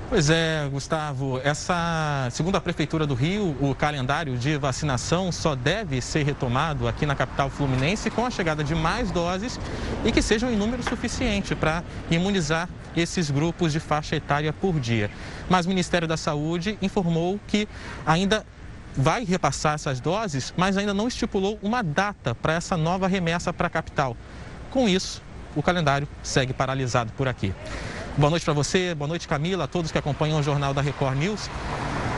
[0.08, 1.42] Pois é, Gustavo.
[1.44, 7.08] Essa, segundo a Prefeitura do Rio, o calendário de vacinação só deve ser retomado aqui
[7.08, 9.60] na capital fluminense com a chegada de mais doses
[10.06, 15.10] e que sejam em número suficiente para imunizar esses grupos de faixa etária por dia.
[15.50, 17.68] Mas o Ministério da Saúde informou que
[18.06, 18.46] ainda
[18.96, 23.68] vai repassar essas doses, mas ainda não estipulou uma data para essa nova remessa para
[23.68, 24.16] a capital.
[24.72, 25.22] Com isso,
[25.56, 27.54] o calendário segue paralisado por aqui.
[28.18, 31.18] Boa noite para você, boa noite Camila, a todos que acompanham o Jornal da Record
[31.18, 31.50] News.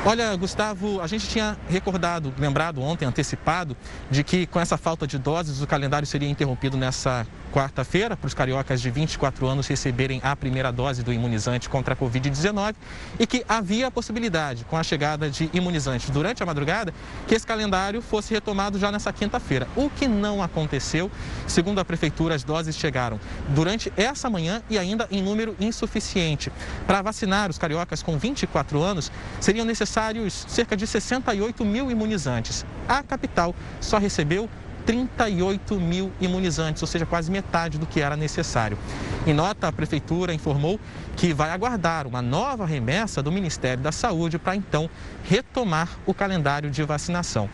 [0.06, 3.76] Olha, Gustavo, a gente tinha recordado, lembrado ontem, antecipado,
[4.10, 8.34] de que com essa falta de doses o calendário seria interrompido nessa quarta-feira para os
[8.34, 12.76] cariocas de 24 anos receberem a primeira dose do imunizante contra a Covid-19
[13.20, 16.94] e que havia a possibilidade, com a chegada de imunizantes durante a madrugada,
[17.28, 19.68] que esse calendário fosse retomado já nessa quinta-feira.
[19.76, 21.10] O que não aconteceu,
[21.48, 26.52] segundo a Prefeitura, as doses chegaram durante essa manhã e ainda em número insuficiente.
[26.86, 32.66] Para vacinar os cariocas com 24 anos, seriam necessários cerca de 68 mil imunizantes.
[32.88, 34.50] A capital só recebeu
[34.88, 38.78] 38 mil imunizantes, ou seja, quase metade do que era necessário.
[39.26, 40.80] Em nota, a Prefeitura informou
[41.18, 44.90] que vai aguardar uma nova remessa do Ministério da Saúde para então
[45.26, 47.50] retomar o calendário de vacinação.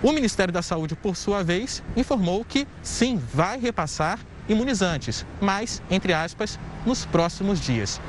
[0.00, 6.14] O Ministério da Saúde, por sua vez, informou que sim, vai repassar imunizantes, mas, entre
[6.14, 8.00] aspas, nos próximos dias.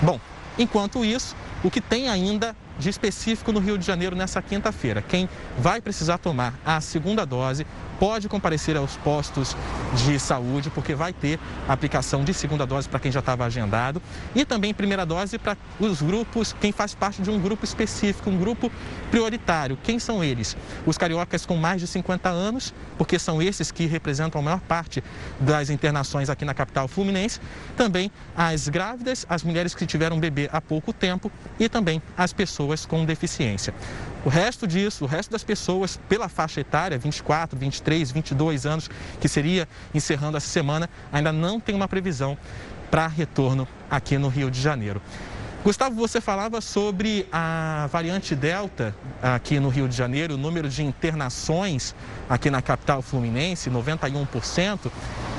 [0.00, 0.18] Bom,
[0.58, 5.02] enquanto isso, o que tem ainda de específico no Rio de Janeiro nessa quinta-feira.
[5.02, 7.66] Quem vai precisar tomar a segunda dose
[8.00, 9.54] pode comparecer aos postos
[9.94, 14.00] de saúde, porque vai ter aplicação de segunda dose para quem já estava agendado
[14.34, 18.38] e também primeira dose para os grupos, quem faz parte de um grupo específico, um
[18.38, 18.72] grupo
[19.10, 19.76] prioritário.
[19.82, 20.56] Quem são eles?
[20.86, 25.04] Os cariocas com mais de 50 anos, porque são esses que representam a maior parte
[25.38, 27.38] das internações aqui na capital fluminense,
[27.76, 32.86] também as grávidas, as mulheres que tiveram bebê há pouco tempo e também as pessoas
[32.86, 33.74] com deficiência.
[34.24, 39.28] O resto disso, o resto das pessoas pela faixa etária, 24, 23, 22 anos, que
[39.28, 42.36] seria encerrando essa semana, ainda não tem uma previsão
[42.90, 45.00] para retorno aqui no Rio de Janeiro.
[45.62, 50.82] Gustavo, você falava sobre a variante Delta aqui no Rio de Janeiro, o número de
[50.82, 51.94] internações
[52.30, 54.90] aqui na capital fluminense, 91%.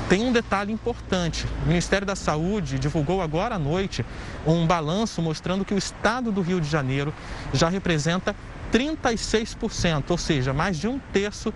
[0.08, 4.06] Tem um detalhe importante: o Ministério da Saúde divulgou agora à noite
[4.46, 7.12] um balanço mostrando que o estado do Rio de Janeiro
[7.52, 8.34] já representa
[8.72, 11.52] 36%, ou seja, mais de um terço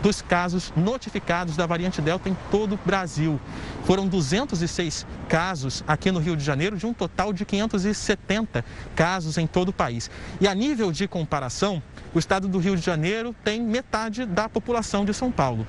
[0.00, 3.40] dos casos notificados da variante Delta em todo o Brasil.
[3.84, 9.46] Foram 206 casos aqui no Rio de Janeiro, de um total de 570 casos em
[9.46, 10.08] todo o país.
[10.40, 11.82] E a nível de comparação,
[12.14, 15.66] o estado do Rio de Janeiro tem metade da população de São Paulo.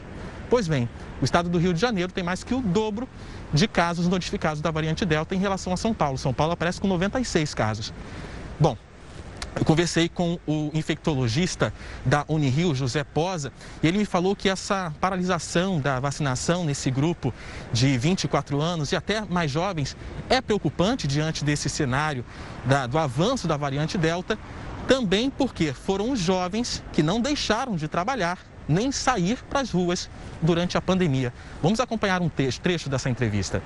[0.52, 0.88] Pois bem,
[1.22, 3.08] o estado do Rio de Janeiro tem mais que o dobro
[3.54, 6.18] de casos notificados da variante Delta em relação a São Paulo.
[6.18, 7.94] São Paulo aparece com 96 casos.
[8.60, 8.78] Bom,
[9.56, 11.74] eu conversei com o infectologista
[12.06, 13.52] da Unirio, José Posa,
[13.84, 17.34] e ele me falou que essa paralisação da vacinação nesse grupo
[17.72, 19.96] de 24 anos e até mais jovens
[20.30, 22.24] é preocupante diante desse cenário
[22.66, 24.40] da, do avanço da variante Delta,
[24.88, 30.10] também porque foram os jovens que não deixaram de trabalhar nem sair para as ruas
[30.42, 31.34] durante a pandemia.
[31.62, 33.62] Vamos acompanhar um trecho dessa entrevista.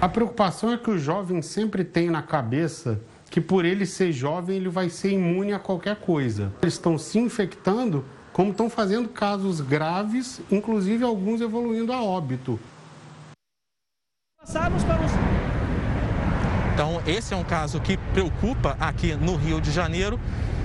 [0.00, 3.00] A preocupação é que o jovem sempre tem na cabeça
[3.32, 6.52] que por ele ser jovem ele vai ser imune a qualquer coisa.
[6.60, 12.60] Eles estão se infectando, como estão fazendo casos graves, inclusive alguns evoluindo a óbito.
[14.38, 15.12] Passarmos para os
[16.74, 20.18] então, esse é um caso que preocupa aqui no Rio de Janeiro.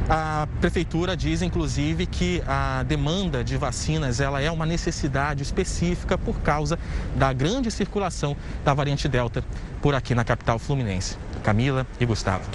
[0.10, 6.40] A prefeitura diz, inclusive, que a demanda de vacinas ela é uma necessidade específica por
[6.40, 6.80] causa
[7.16, 9.44] da grande circulação da variante Delta
[9.82, 11.18] por aqui na capital fluminense.
[11.44, 12.50] Camila e Gustavo.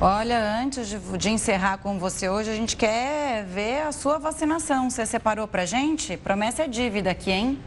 [0.00, 4.88] Olha, antes de, de, encerrar com você hoje, a gente quer ver a sua vacinação.
[4.88, 6.16] Você separou pra gente?
[6.16, 7.58] Promessa é dívida aqui, hein?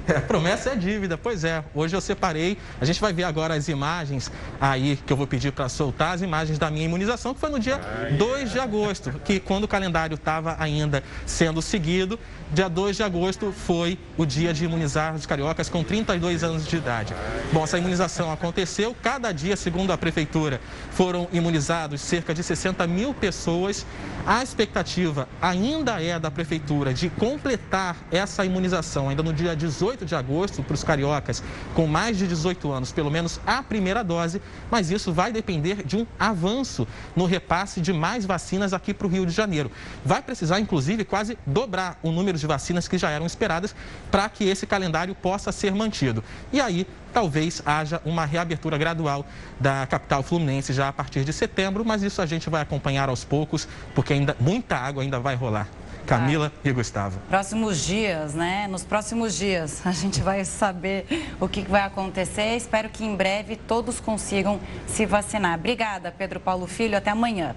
[0.27, 1.63] promessa é dívida, pois é.
[1.73, 2.57] Hoje eu separei.
[2.79, 6.21] A gente vai ver agora as imagens aí que eu vou pedir para soltar, as
[6.21, 7.79] imagens da minha imunização, que foi no dia
[8.17, 12.19] 2 de agosto, que quando o calendário estava ainda sendo seguido,
[12.51, 16.75] dia 2 de agosto foi o dia de imunizar os cariocas com 32 anos de
[16.75, 17.13] idade.
[17.51, 18.95] Bom, essa imunização aconteceu.
[19.01, 20.59] Cada dia, segundo a prefeitura,
[20.91, 23.85] foram imunizados cerca de 60 mil pessoas.
[24.25, 30.15] A expectativa ainda é da prefeitura de completar essa imunização ainda no dia 18 de
[30.15, 34.91] agosto para os cariocas com mais de 18 anos, pelo menos a primeira dose, mas
[34.91, 39.25] isso vai depender de um avanço no repasse de mais vacinas aqui para o Rio
[39.25, 39.71] de Janeiro.
[40.03, 43.75] Vai precisar, inclusive, quase dobrar o número de vacinas que já eram esperadas
[44.09, 46.23] para que esse calendário possa ser mantido.
[46.51, 49.25] E aí, talvez haja uma reabertura gradual
[49.59, 53.23] da capital fluminense já a partir de setembro, mas isso a gente vai acompanhar aos
[53.23, 55.67] poucos, porque ainda muita água ainda vai rolar.
[56.05, 57.19] Camila ah, e Gustavo.
[57.29, 58.67] Próximos dias, né?
[58.67, 61.05] Nos próximos dias a gente vai saber
[61.39, 62.55] o que vai acontecer.
[62.55, 65.57] Espero que em breve todos consigam se vacinar.
[65.57, 66.97] Obrigada, Pedro Paulo Filho.
[66.97, 67.55] Até amanhã.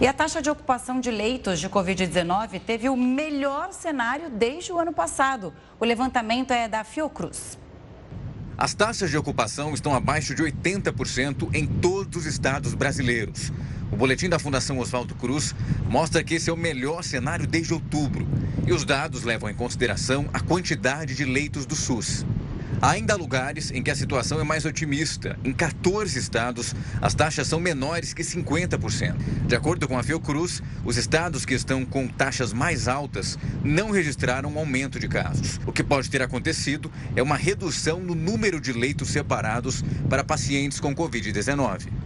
[0.00, 4.78] E a taxa de ocupação de leitos de Covid-19 teve o melhor cenário desde o
[4.78, 5.52] ano passado.
[5.78, 7.58] O levantamento é da Fiocruz.
[8.56, 13.52] As taxas de ocupação estão abaixo de 80% em todos os estados brasileiros.
[13.92, 15.54] O boletim da Fundação Oswaldo Cruz
[15.86, 18.26] mostra que esse é o melhor cenário desde outubro.
[18.66, 22.24] E os dados levam em consideração a quantidade de leitos do SUS.
[22.80, 25.38] Há ainda lugares em que a situação é mais otimista.
[25.44, 29.14] Em 14 estados, as taxas são menores que 50%.
[29.46, 34.50] De acordo com a Fiocruz, os estados que estão com taxas mais altas não registraram
[34.50, 35.60] um aumento de casos.
[35.66, 40.80] O que pode ter acontecido é uma redução no número de leitos separados para pacientes
[40.80, 42.01] com Covid-19.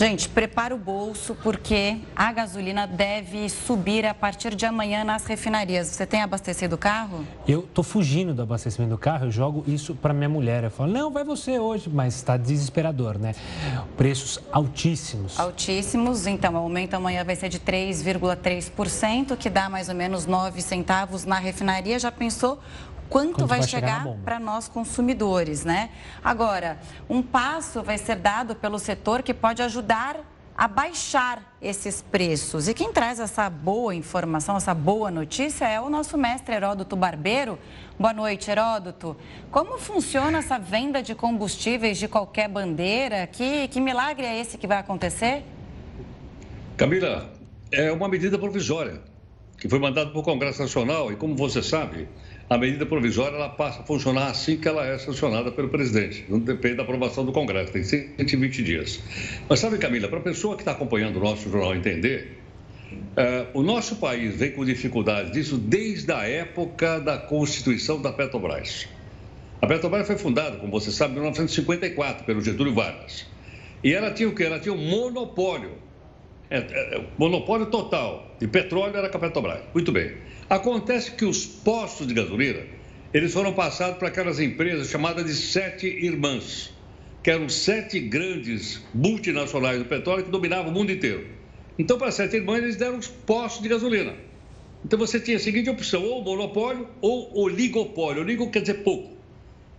[0.00, 5.88] Gente, prepara o bolso porque a gasolina deve subir a partir de amanhã nas refinarias.
[5.88, 7.26] Você tem abastecido o carro?
[7.46, 10.64] Eu tô fugindo do abastecimento do carro, eu jogo isso para minha mulher.
[10.64, 13.34] Eu falo, não, vai você hoje, mas está desesperador, né?
[13.98, 15.38] Preços altíssimos.
[15.38, 20.62] Altíssimos, então o aumento amanhã vai ser de 3,3%, que dá mais ou menos 9
[20.62, 21.98] centavos na refinaria.
[21.98, 22.58] Já pensou
[23.10, 25.90] quanto, quanto vai, vai, chegar, chegar para nós consumidores, né?
[26.24, 30.20] Agora, um passo vai ser dado pelo setor que pode ajudar
[30.56, 32.68] a baixar esses preços.
[32.68, 37.58] E quem traz essa boa informação, essa boa notícia é o nosso mestre Heródoto Barbeiro.
[37.98, 39.16] Boa noite, Heródoto.
[39.50, 43.26] Como funciona essa venda de combustíveis de qualquer bandeira?
[43.26, 45.44] Que, que milagre é esse que vai acontecer?
[46.76, 47.32] Camila,
[47.72, 49.00] é uma medida provisória
[49.56, 52.08] que foi mandada para o Congresso Nacional e, como você sabe,
[52.50, 56.24] a medida provisória ela passa a funcionar assim que ela é sancionada pelo presidente.
[56.28, 59.00] Não depende da aprovação do Congresso, tem 120 dias.
[59.48, 62.40] Mas sabe, Camila, para a pessoa que está acompanhando o nosso jornal entender,
[63.16, 68.88] é, o nosso país vem com dificuldades disso desde a época da constituição da Petrobras.
[69.62, 73.28] A Petrobras foi fundada, como você sabe, em 1954, pelo Getúlio Vargas.
[73.84, 74.42] E ela tinha o quê?
[74.42, 75.74] Ela tinha um monopólio.
[76.50, 79.60] É, é, monopólio total de petróleo era com a Petrobras.
[79.72, 80.14] Muito bem.
[80.50, 82.62] Acontece que os postos de gasolina,
[83.14, 86.74] eles foram passados para aquelas empresas chamadas de sete irmãs,
[87.22, 91.24] que eram sete grandes multinacionais do petróleo que dominavam o mundo inteiro.
[91.78, 94.12] Então, para sete irmãs, eles deram os postos de gasolina.
[94.84, 98.22] Então, você tinha a seguinte opção, ou monopólio ou oligopólio.
[98.22, 99.12] Oligo quer dizer pouco.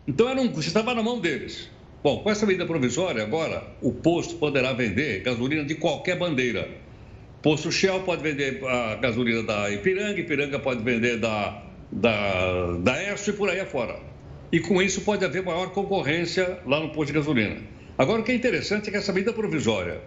[0.07, 1.69] Então, era um, você estava na mão deles.
[2.01, 6.69] Bom, com essa medida provisória, agora o posto poderá vender gasolina de qualquer bandeira.
[7.41, 13.31] Posto Shell pode vender a gasolina da Ipiranga, Ipiranga pode vender da, da, da ESSO
[13.31, 13.99] e por aí afora.
[14.51, 17.57] E com isso pode haver maior concorrência lá no posto de gasolina.
[17.97, 20.01] Agora, o que é interessante é que essa medida provisória,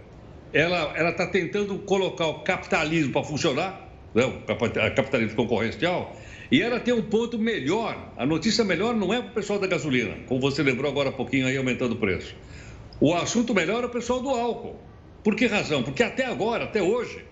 [0.52, 6.14] ela está tentando colocar o capitalismo para funcionar, né, o capitalismo concorrencial,
[6.52, 8.12] e ela tem um ponto melhor.
[8.16, 11.12] A notícia melhor não é para o pessoal da gasolina, como você lembrou agora há
[11.12, 12.36] pouquinho aí, aumentando o preço.
[13.00, 14.78] O assunto melhor é o pessoal do álcool.
[15.24, 15.82] Por que razão?
[15.82, 17.24] Porque até agora, até hoje,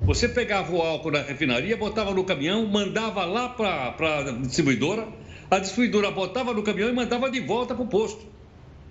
[0.00, 5.06] você pegava o álcool na refinaria, botava no caminhão, mandava lá para a distribuidora,
[5.48, 8.26] a distribuidora botava no caminhão e mandava de volta para o posto.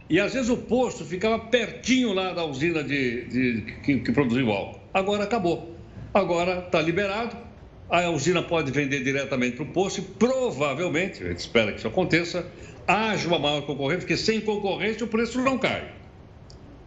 [0.10, 4.48] E às vezes o posto ficava pertinho lá da usina de, de que, que produziu
[4.48, 4.80] o álcool.
[4.94, 5.76] Agora acabou.
[6.14, 7.36] Agora está liberado,
[7.90, 11.88] a usina pode vender diretamente para o posto e provavelmente, a gente espera que isso
[11.88, 12.48] aconteça,
[12.88, 15.99] haja uma maior concorrência, porque sem concorrência o preço não cai.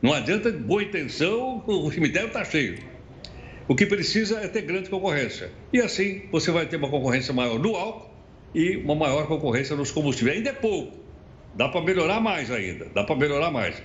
[0.02, 2.76] Não adianta boa intenção, o cemitério está cheio.
[3.68, 5.52] O que precisa é ter grande concorrência.
[5.72, 8.10] E assim você vai ter uma concorrência maior no álcool
[8.52, 10.38] e uma maior concorrência nos combustíveis.
[10.38, 10.98] Ainda é pouco.
[11.54, 12.86] Dá para melhorar mais ainda.
[12.92, 13.80] Dá para melhorar mais.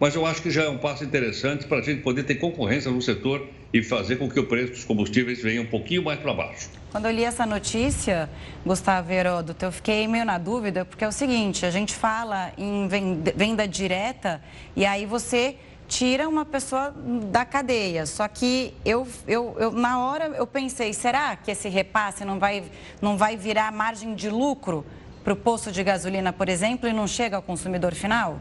[0.00, 2.90] Mas eu acho que já é um passo interessante para a gente poder ter concorrência
[2.90, 6.32] no setor e fazer com que o preço dos combustíveis venha um pouquinho mais para
[6.32, 6.70] baixo.
[6.90, 8.30] Quando eu li essa notícia,
[8.64, 12.88] Gustavo Heródoto, eu fiquei meio na dúvida, porque é o seguinte, a gente fala em
[12.88, 14.40] venda direta
[14.74, 15.56] e aí você
[15.86, 16.94] tira uma pessoa
[17.30, 18.06] da cadeia.
[18.06, 22.64] Só que eu, eu, eu, na hora eu pensei, será que esse repasse não vai,
[23.02, 24.84] não vai virar margem de lucro
[25.22, 28.38] para o posto de gasolina, por exemplo, e não chega ao consumidor final?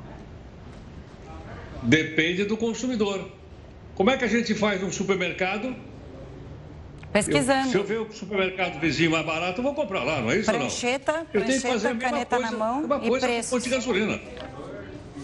[1.84, 3.37] Depende do consumidor.
[3.98, 5.76] Como é que a gente faz um supermercado?
[7.12, 7.66] Pesquisando.
[7.66, 10.38] Eu, se eu ver o supermercado vizinho mais barato, eu vou comprar lá, não é
[10.38, 11.26] isso prancheta, não?
[11.34, 14.20] Eu tenho que fazer a caneta coisa, na mão uma coisa de gasolina.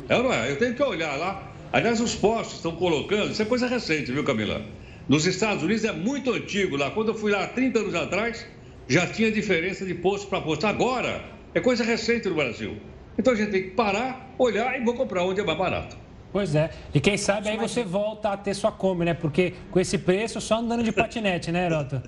[0.09, 0.49] É ou não é?
[0.49, 1.51] Eu tenho que olhar lá.
[1.71, 4.65] Aliás, os postos estão colocando, isso é coisa recente, viu, Camila?
[5.07, 6.89] Nos Estados Unidos é muito antigo lá.
[6.89, 8.43] Quando eu fui lá 30 anos atrás,
[8.87, 10.65] já tinha diferença de posto para posto.
[10.65, 12.77] Agora, é coisa recente no Brasil.
[13.19, 16.02] Então a gente tem que parar, olhar e vou comprar onde é mais barato.
[16.33, 16.71] Pois é.
[16.91, 19.13] E quem sabe aí você volta a ter sua Kombi, né?
[19.13, 22.01] Porque com esse preço, só andando de patinete, né, Herota?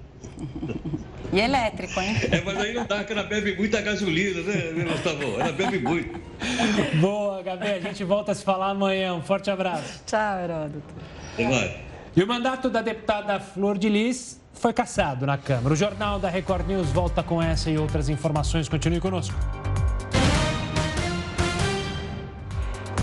[1.31, 2.15] E elétrico, hein?
[2.31, 5.39] É, mas aí não dá, que ela bebe muita gasolina, né, Gustavo?
[5.39, 6.19] Ela bebe muito.
[6.99, 7.67] Boa, Gabi.
[7.67, 9.13] A gente volta a se falar amanhã.
[9.13, 10.01] Um forte abraço.
[10.07, 10.95] Tchau, Heródoto.
[12.15, 15.73] E o mandato da deputada Flor de Lis foi cassado na Câmara.
[15.73, 18.67] O Jornal da Record News volta com essa e outras informações.
[18.67, 19.35] Continue conosco.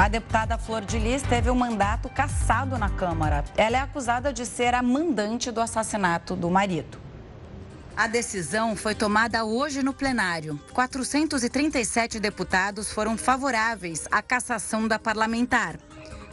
[0.03, 3.45] A deputada Flor de Lis teve o um mandato cassado na Câmara.
[3.57, 6.99] Ela é acusada de ser a mandante do assassinato do marido.
[7.97, 10.59] A decisão foi tomada hoje no plenário.
[10.73, 15.79] 437 deputados foram favoráveis à cassação da parlamentar.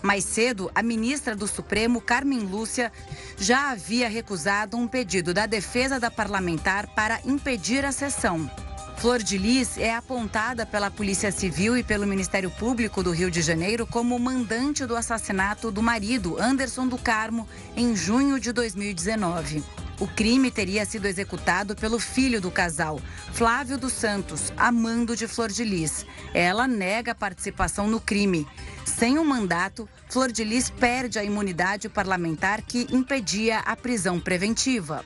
[0.02, 2.92] Mais cedo, a ministra do Supremo, Carmen Lúcia,
[3.38, 8.50] já havia recusado um pedido da defesa da parlamentar para impedir a sessão.
[9.00, 13.42] Flor de Lis é apontada pela Polícia Civil e pelo Ministério Público do Rio de
[13.42, 17.48] Janeiro como mandante do assassinato do marido, Anderson do Carmo,
[17.78, 19.64] em junho de 2019.
[20.02, 23.00] O crime teria sido executado pelo filho do casal,
[23.32, 26.06] Flávio dos Santos, amando de Flor de Lis.
[26.34, 28.46] Ela nega participação no crime.
[28.84, 35.06] Sem um mandato, Flor de Lis perde a imunidade parlamentar que impedia a prisão preventiva.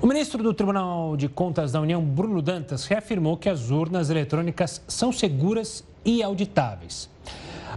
[0.00, 4.82] O ministro do Tribunal de Contas da União, Bruno Dantas, reafirmou que as urnas eletrônicas
[4.86, 7.08] são seguras e auditáveis.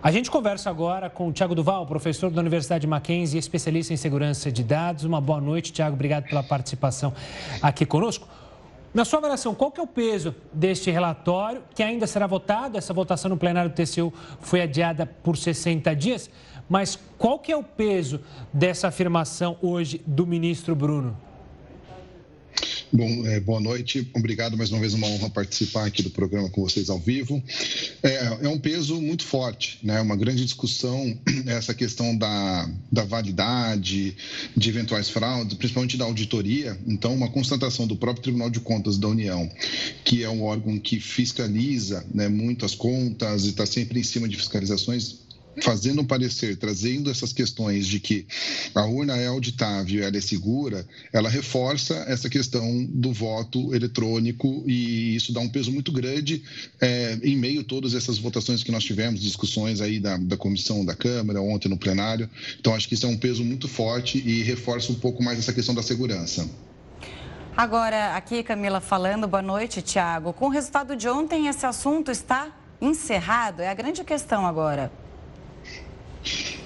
[0.03, 3.97] A gente conversa agora com o Tiago Duval, professor da Universidade Mackenzie e especialista em
[3.97, 5.05] segurança de dados.
[5.05, 5.95] Uma boa noite, Tiago.
[5.95, 7.13] Obrigado pela participação
[7.61, 8.27] aqui conosco.
[8.93, 12.77] Na sua avaliação, qual que é o peso deste relatório que ainda será votado?
[12.77, 16.29] Essa votação no plenário do TCU foi adiada por 60 dias,
[16.67, 18.19] mas qual que é o peso
[18.51, 21.28] dessa afirmação hoje do ministro Bruno?
[22.91, 24.09] Bom, é, boa noite.
[24.15, 27.41] Obrigado mais uma vez, uma honra participar aqui do programa com vocês ao vivo.
[28.01, 30.01] É, é um peso muito forte, né?
[30.01, 31.15] Uma grande discussão
[31.45, 34.17] essa questão da, da validade,
[34.57, 36.79] de eventuais fraudes, principalmente da auditoria.
[36.87, 39.47] Então, uma constatação do próprio Tribunal de Contas da União,
[40.03, 44.27] que é um órgão que fiscaliza né, muito as contas e está sempre em cima
[44.27, 45.28] de fiscalizações,
[45.61, 48.25] fazendo um parecer, trazendo essas questões de que
[48.73, 55.15] a urna é auditável, ela é segura, ela reforça essa questão do voto eletrônico e
[55.15, 56.43] isso dá um peso muito grande
[56.79, 60.83] é, em meio a todas essas votações que nós tivemos, discussões aí da, da comissão
[60.85, 62.29] da Câmara, ontem no plenário.
[62.59, 65.53] Então, acho que isso é um peso muito forte e reforça um pouco mais essa
[65.53, 66.49] questão da segurança.
[67.55, 70.31] Agora, aqui Camila falando, boa noite, Tiago.
[70.31, 73.61] Com o resultado de ontem, esse assunto está encerrado?
[73.61, 74.91] É a grande questão agora.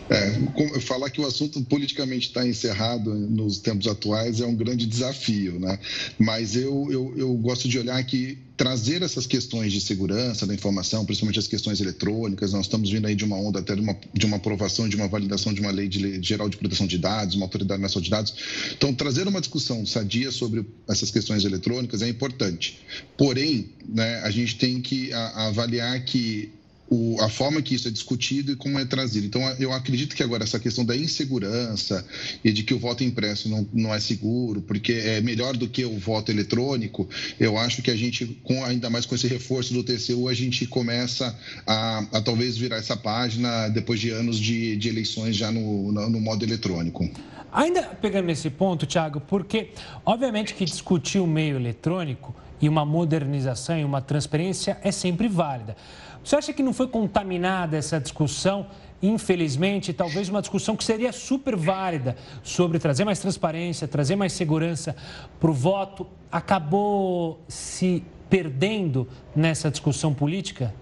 [0.10, 5.60] É, falar que o assunto politicamente está encerrado nos tempos atuais é um grande desafio,
[5.60, 5.80] né?
[6.20, 11.06] Mas eu, eu, eu gosto de olhar que trazer essas questões de segurança da informação,
[11.06, 14.26] principalmente as questões eletrônicas, nós estamos vindo aí de uma onda até de uma, de
[14.26, 17.46] uma aprovação, de uma validação de uma lei, de geral de proteção de dados, uma
[17.46, 18.34] autoridade nacional de dados.
[18.78, 22.80] Então, trazer uma discussão sadia sobre essas questões eletrônicas é importante.
[23.18, 26.52] Porém, né, a gente tem que avaliar que
[26.94, 29.26] o, a forma que isso é discutido e como é trazido.
[29.26, 32.06] Então, eu acredito que agora essa questão da insegurança
[32.44, 35.84] e de que o voto impresso não, não é seguro, porque é melhor do que
[35.84, 39.84] o voto eletrônico, eu acho que a gente, com, ainda mais com esse reforço do
[39.84, 41.36] TCU, a gente começa
[41.66, 46.10] a, a talvez virar essa página depois de anos de, de eleições já no, no,
[46.10, 47.10] no modo eletrônico.
[47.52, 49.72] Ainda pegando esse ponto, Thiago, porque
[50.06, 55.76] obviamente que discutir o meio eletrônico e uma modernização e uma transparência é sempre válida.
[56.24, 58.68] Você acha que não foi contaminada essa discussão?
[59.02, 64.96] Infelizmente, talvez uma discussão que seria super válida sobre trazer mais transparência, trazer mais segurança
[65.40, 70.74] para o voto, acabou se perdendo nessa discussão política?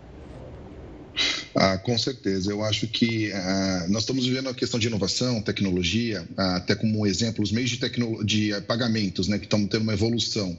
[1.56, 2.50] Ah, com certeza.
[2.50, 7.06] Eu acho que ah, nós estamos vivendo a questão de inovação, tecnologia, ah, até como
[7.06, 7.80] exemplo, os meios de,
[8.24, 10.58] de pagamentos, né, que estão tendo uma evolução.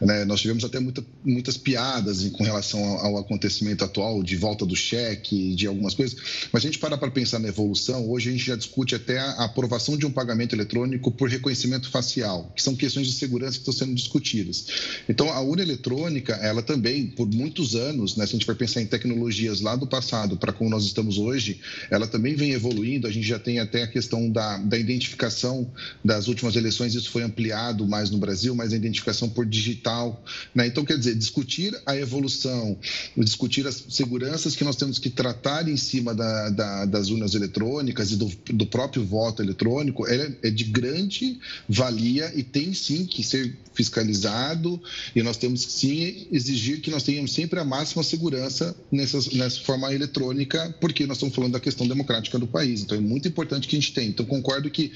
[0.00, 0.24] Né?
[0.24, 4.76] Nós tivemos até muita, muitas piadas com relação ao, ao, acontecimento atual, de volta do
[4.76, 6.16] cheque, de algumas coisas,
[6.52, 9.44] mas a gente para para pensar na evolução, hoje a gente já discute até a
[9.44, 13.72] aprovação de um pagamento eletrônico por reconhecimento facial, que são questões de segurança que estão
[13.72, 14.66] sendo discutidas.
[15.08, 18.82] Então, a urna eletrônica, ela também, por muitos anos, né, se a gente for pensar
[18.82, 21.60] em tecnologias lá do passado, para como nós estamos hoje,
[21.90, 23.06] ela também vem evoluindo.
[23.06, 25.70] A gente já tem até a questão da, da identificação
[26.04, 30.22] das últimas eleições, isso foi ampliado mais no Brasil, mas a identificação por digital.
[30.54, 30.66] Né?
[30.66, 32.76] Então, quer dizer, discutir a evolução,
[33.16, 38.12] discutir as seguranças que nós temos que tratar em cima da, da, das urnas eletrônicas
[38.12, 43.22] e do, do próprio voto eletrônico é, é de grande valia e tem sim que
[43.22, 44.80] ser fiscalizado
[45.14, 49.60] e nós temos que sim exigir que nós tenhamos sempre a máxima segurança nessas, nessa
[49.60, 52.82] forma eletrônica, porque nós estamos falando da questão democrática do país.
[52.82, 54.08] Então é muito importante que a gente tenha.
[54.08, 54.92] Então concordo que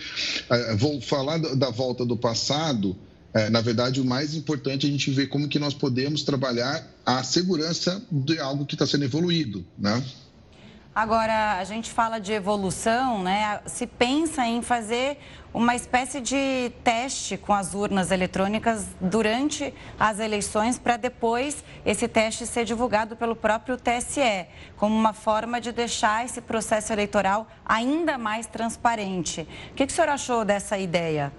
[0.51, 2.97] uh, vou falar da volta do passado.
[3.33, 6.85] É, na verdade, o mais importante é a gente ver como que nós podemos trabalhar
[7.07, 10.03] a segurança de algo que está sendo evoluído, né?
[10.93, 13.61] Agora, a gente fala de evolução, né?
[13.65, 15.19] Se pensa em fazer
[15.55, 22.45] uma espécie de teste com as urnas eletrônicas durante as eleições, para depois esse teste
[22.45, 28.47] ser divulgado pelo próprio TSE, como uma forma de deixar esse processo eleitoral ainda mais
[28.47, 29.47] transparente.
[29.71, 31.33] O que, que o senhor achou dessa ideia?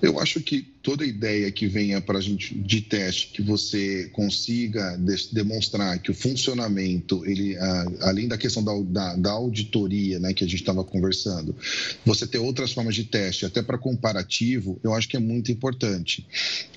[0.00, 5.00] Eu acho que toda ideia que venha para a gente de teste que você consiga
[5.32, 7.56] demonstrar que o funcionamento, ele,
[8.02, 11.56] além da questão da, da, da auditoria, né, que a gente estava conversando,
[12.04, 16.26] você ter outras formas de teste, até para comparativo, eu acho que é muito importante.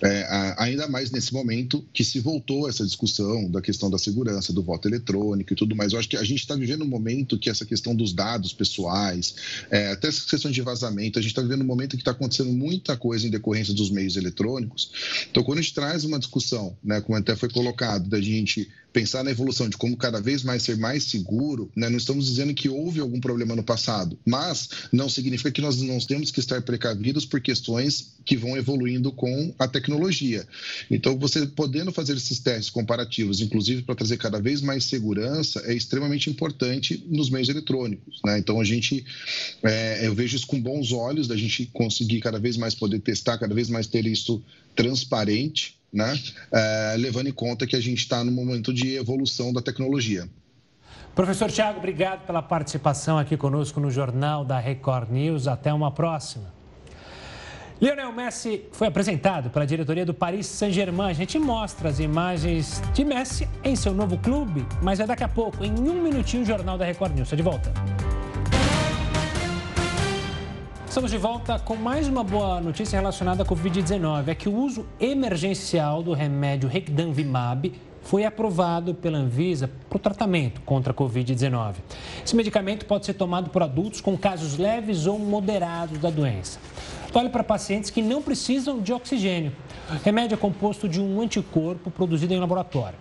[0.02, 4.64] É, ainda mais nesse momento que se voltou essa discussão da questão da segurança, do
[4.64, 5.92] voto eletrônico e tudo mais.
[5.92, 9.36] Eu acho que a gente está vivendo um momento que essa questão dos dados pessoais,
[9.70, 12.54] é, até essa questão de vazamento, a gente está vivendo um momento que está acontecendo
[12.54, 14.92] muita coisa em decorrência dos meios eletrônicos.
[15.30, 19.24] Então, quando a gente traz uma discussão, né, como até foi colocado, da gente pensar
[19.24, 22.68] na evolução de como cada vez mais ser mais seguro, né, não estamos dizendo que
[22.68, 27.24] houve algum problema no passado, mas não significa que nós não temos que estar precavidos
[27.24, 30.48] por questões que vão evoluindo com a tecnologia.
[30.90, 35.76] Então, você podendo fazer esses testes comparativos, inclusive para trazer cada vez mais segurança, é
[35.76, 38.20] extremamente importante nos meios eletrônicos.
[38.26, 38.40] Né?
[38.40, 39.06] Então, a gente,
[39.62, 43.38] é, eu vejo isso com bons olhos, da gente conseguir cada vez mais poder testar,
[43.38, 44.42] cada vez mais ter isso
[44.76, 46.18] transparente, né?
[46.52, 50.28] É, levando em conta que a gente está no momento de evolução da tecnologia.
[51.16, 55.48] Professor Tiago, obrigado pela participação aqui conosco no Jornal da Record News.
[55.48, 56.54] Até uma próxima.
[57.80, 61.12] Lionel Messi foi apresentado pela diretoria do Paris Saint-Germain.
[61.12, 65.28] A gente mostra as imagens de Messi em seu novo clube, mas é daqui a
[65.28, 67.28] pouco, em um minutinho, o Jornal da Record News.
[67.28, 67.72] Está de volta.
[70.98, 74.30] Estamos de volta com mais uma boa notícia relacionada à Covid-19.
[74.30, 77.72] É que o uso emergencial do remédio Recdanvimab
[78.02, 81.76] foi aprovado pela Anvisa para o tratamento contra a Covid-19.
[82.26, 86.58] Esse medicamento pode ser tomado por adultos com casos leves ou moderados da doença
[87.14, 89.52] vale para pacientes que não precisam de oxigênio.
[89.90, 92.98] O remédio é composto de um anticorpo produzido em laboratório.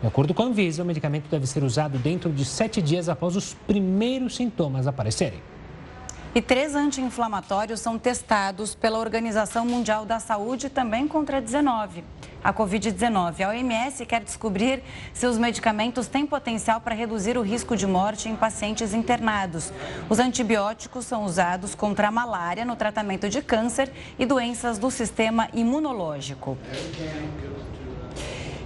[0.00, 3.36] De acordo com a Anvisa, o medicamento deve ser usado dentro de sete dias após
[3.36, 5.40] os primeiros sintomas aparecerem.
[6.32, 12.04] E três anti-inflamatórios são testados pela Organização Mundial da Saúde também contra a 19
[12.42, 13.44] a Covid-19.
[13.44, 18.28] A OMS quer descobrir se os medicamentos têm potencial para reduzir o risco de morte
[18.28, 19.72] em pacientes internados.
[20.08, 25.48] Os antibióticos são usados contra a malária no tratamento de câncer e doenças do sistema
[25.52, 26.56] imunológico.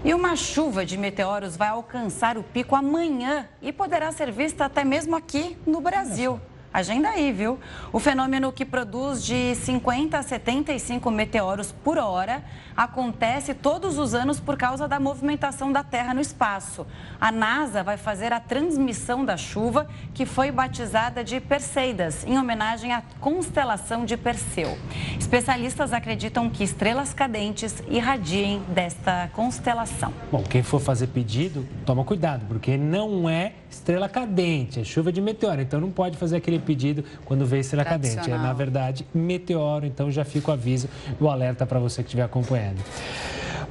[0.04, 4.84] E uma chuva de meteoros vai alcançar o pico amanhã e poderá ser vista até
[4.84, 6.38] mesmo aqui no Brasil.
[6.74, 7.56] Agenda aí, viu?
[7.92, 12.42] O fenômeno que produz de 50 a 75 meteoros por hora
[12.76, 16.84] acontece todos os anos por causa da movimentação da Terra no espaço.
[17.20, 22.92] A NASA vai fazer a transmissão da chuva, que foi batizada de Perseidas, em homenagem
[22.92, 24.76] à constelação de Perseu.
[25.16, 30.12] Especialistas acreditam que estrelas cadentes irradiem desta constelação.
[30.32, 35.20] Bom, quem for fazer pedido, toma cuidado, porque não é estrela cadente, é chuva de
[35.20, 35.60] meteoro.
[35.60, 38.30] Então não pode fazer aquele pedido quando vê estrela cadente.
[38.30, 39.86] É, na verdade, meteoro.
[39.86, 42.82] Então já fica o aviso e o alerta para você que estiver acompanhando.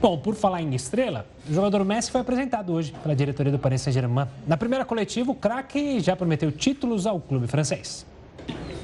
[0.01, 3.81] Bom, por falar em estrela, o jogador Messi foi apresentado hoje pela diretoria do Paris
[3.81, 4.27] Saint-Germain.
[4.45, 8.05] Na primeira coletiva, o craque já prometeu títulos ao clube francês.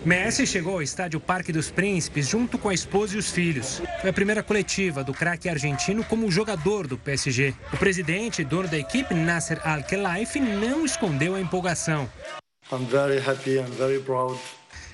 [0.05, 3.81] Messi chegou ao estádio Parque dos Príncipes junto com a esposa e os filhos.
[3.99, 7.53] Foi a primeira coletiva do craque argentino como jogador do PSG.
[7.73, 12.07] O presidente e dono da equipe, Nasser Al-Khelaifi, não escondeu a empolgação.
[12.71, 14.37] I'm very happy, I'm very proud.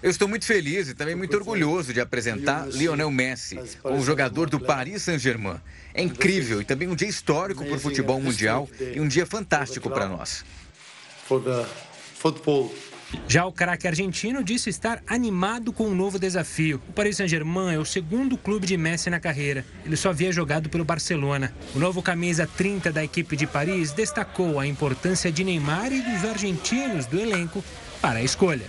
[0.01, 4.59] Eu estou muito feliz e também muito orgulhoso de apresentar Lionel Messi, como jogador do
[4.59, 5.59] Paris Saint-Germain.
[5.93, 9.89] É incrível e também um dia histórico para o futebol mundial e um dia fantástico
[9.89, 10.45] para nós.
[13.27, 16.81] Já o craque argentino disse estar animado com um novo desafio.
[16.89, 19.65] O Paris Saint-Germain é o segundo clube de Messi na carreira.
[19.85, 21.53] Ele só havia jogado pelo Barcelona.
[21.73, 26.25] O novo camisa 30 da equipe de Paris destacou a importância de Neymar e dos
[26.29, 27.63] argentinos do elenco
[28.01, 28.65] para a escolha.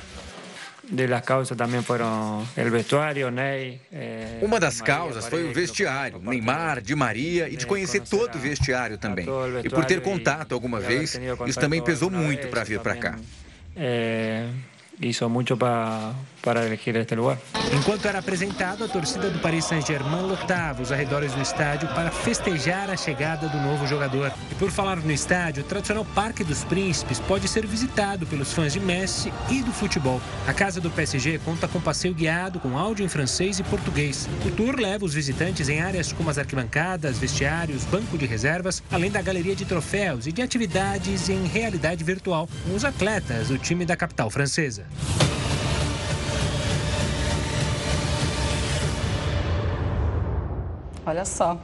[3.92, 8.38] Eh, Uma das causas foi o vestiário, Neymar, Di Maria e de conhecer todo o
[8.38, 9.26] vestiário também.
[9.64, 13.18] E por ter contato alguma vez, isso também pesou muito para vir para cá.
[13.76, 14.50] Eh,
[15.00, 16.14] hizo mucho para
[16.46, 17.36] para elegir este lugar.
[17.72, 22.88] Enquanto era apresentado, a torcida do Paris Saint-Germain lotava os arredores do estádio para festejar
[22.88, 24.32] a chegada do novo jogador.
[24.52, 28.72] E por falar no estádio, o tradicional Parque dos Príncipes pode ser visitado pelos fãs
[28.72, 30.20] de Messi e do futebol.
[30.46, 34.28] A casa do PSG conta com passeio guiado com áudio em francês e português.
[34.44, 39.10] O tour leva os visitantes em áreas como as arquibancadas, vestiários, banco de reservas, além
[39.10, 43.84] da galeria de troféus e de atividades em realidade virtual com os atletas do time
[43.84, 44.86] da capital francesa.
[51.06, 51.56] Olha só.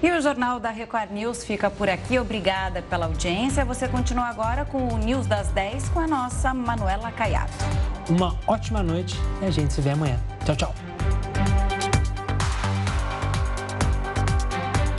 [0.00, 2.18] E o Jornal da Record News fica por aqui.
[2.18, 3.64] Obrigada pela audiência.
[3.64, 7.52] Você continua agora com o News das 10 com a nossa Manuela Caiado.
[8.08, 10.18] Uma ótima noite e a gente se vê amanhã.
[10.44, 10.85] Tchau, tchau.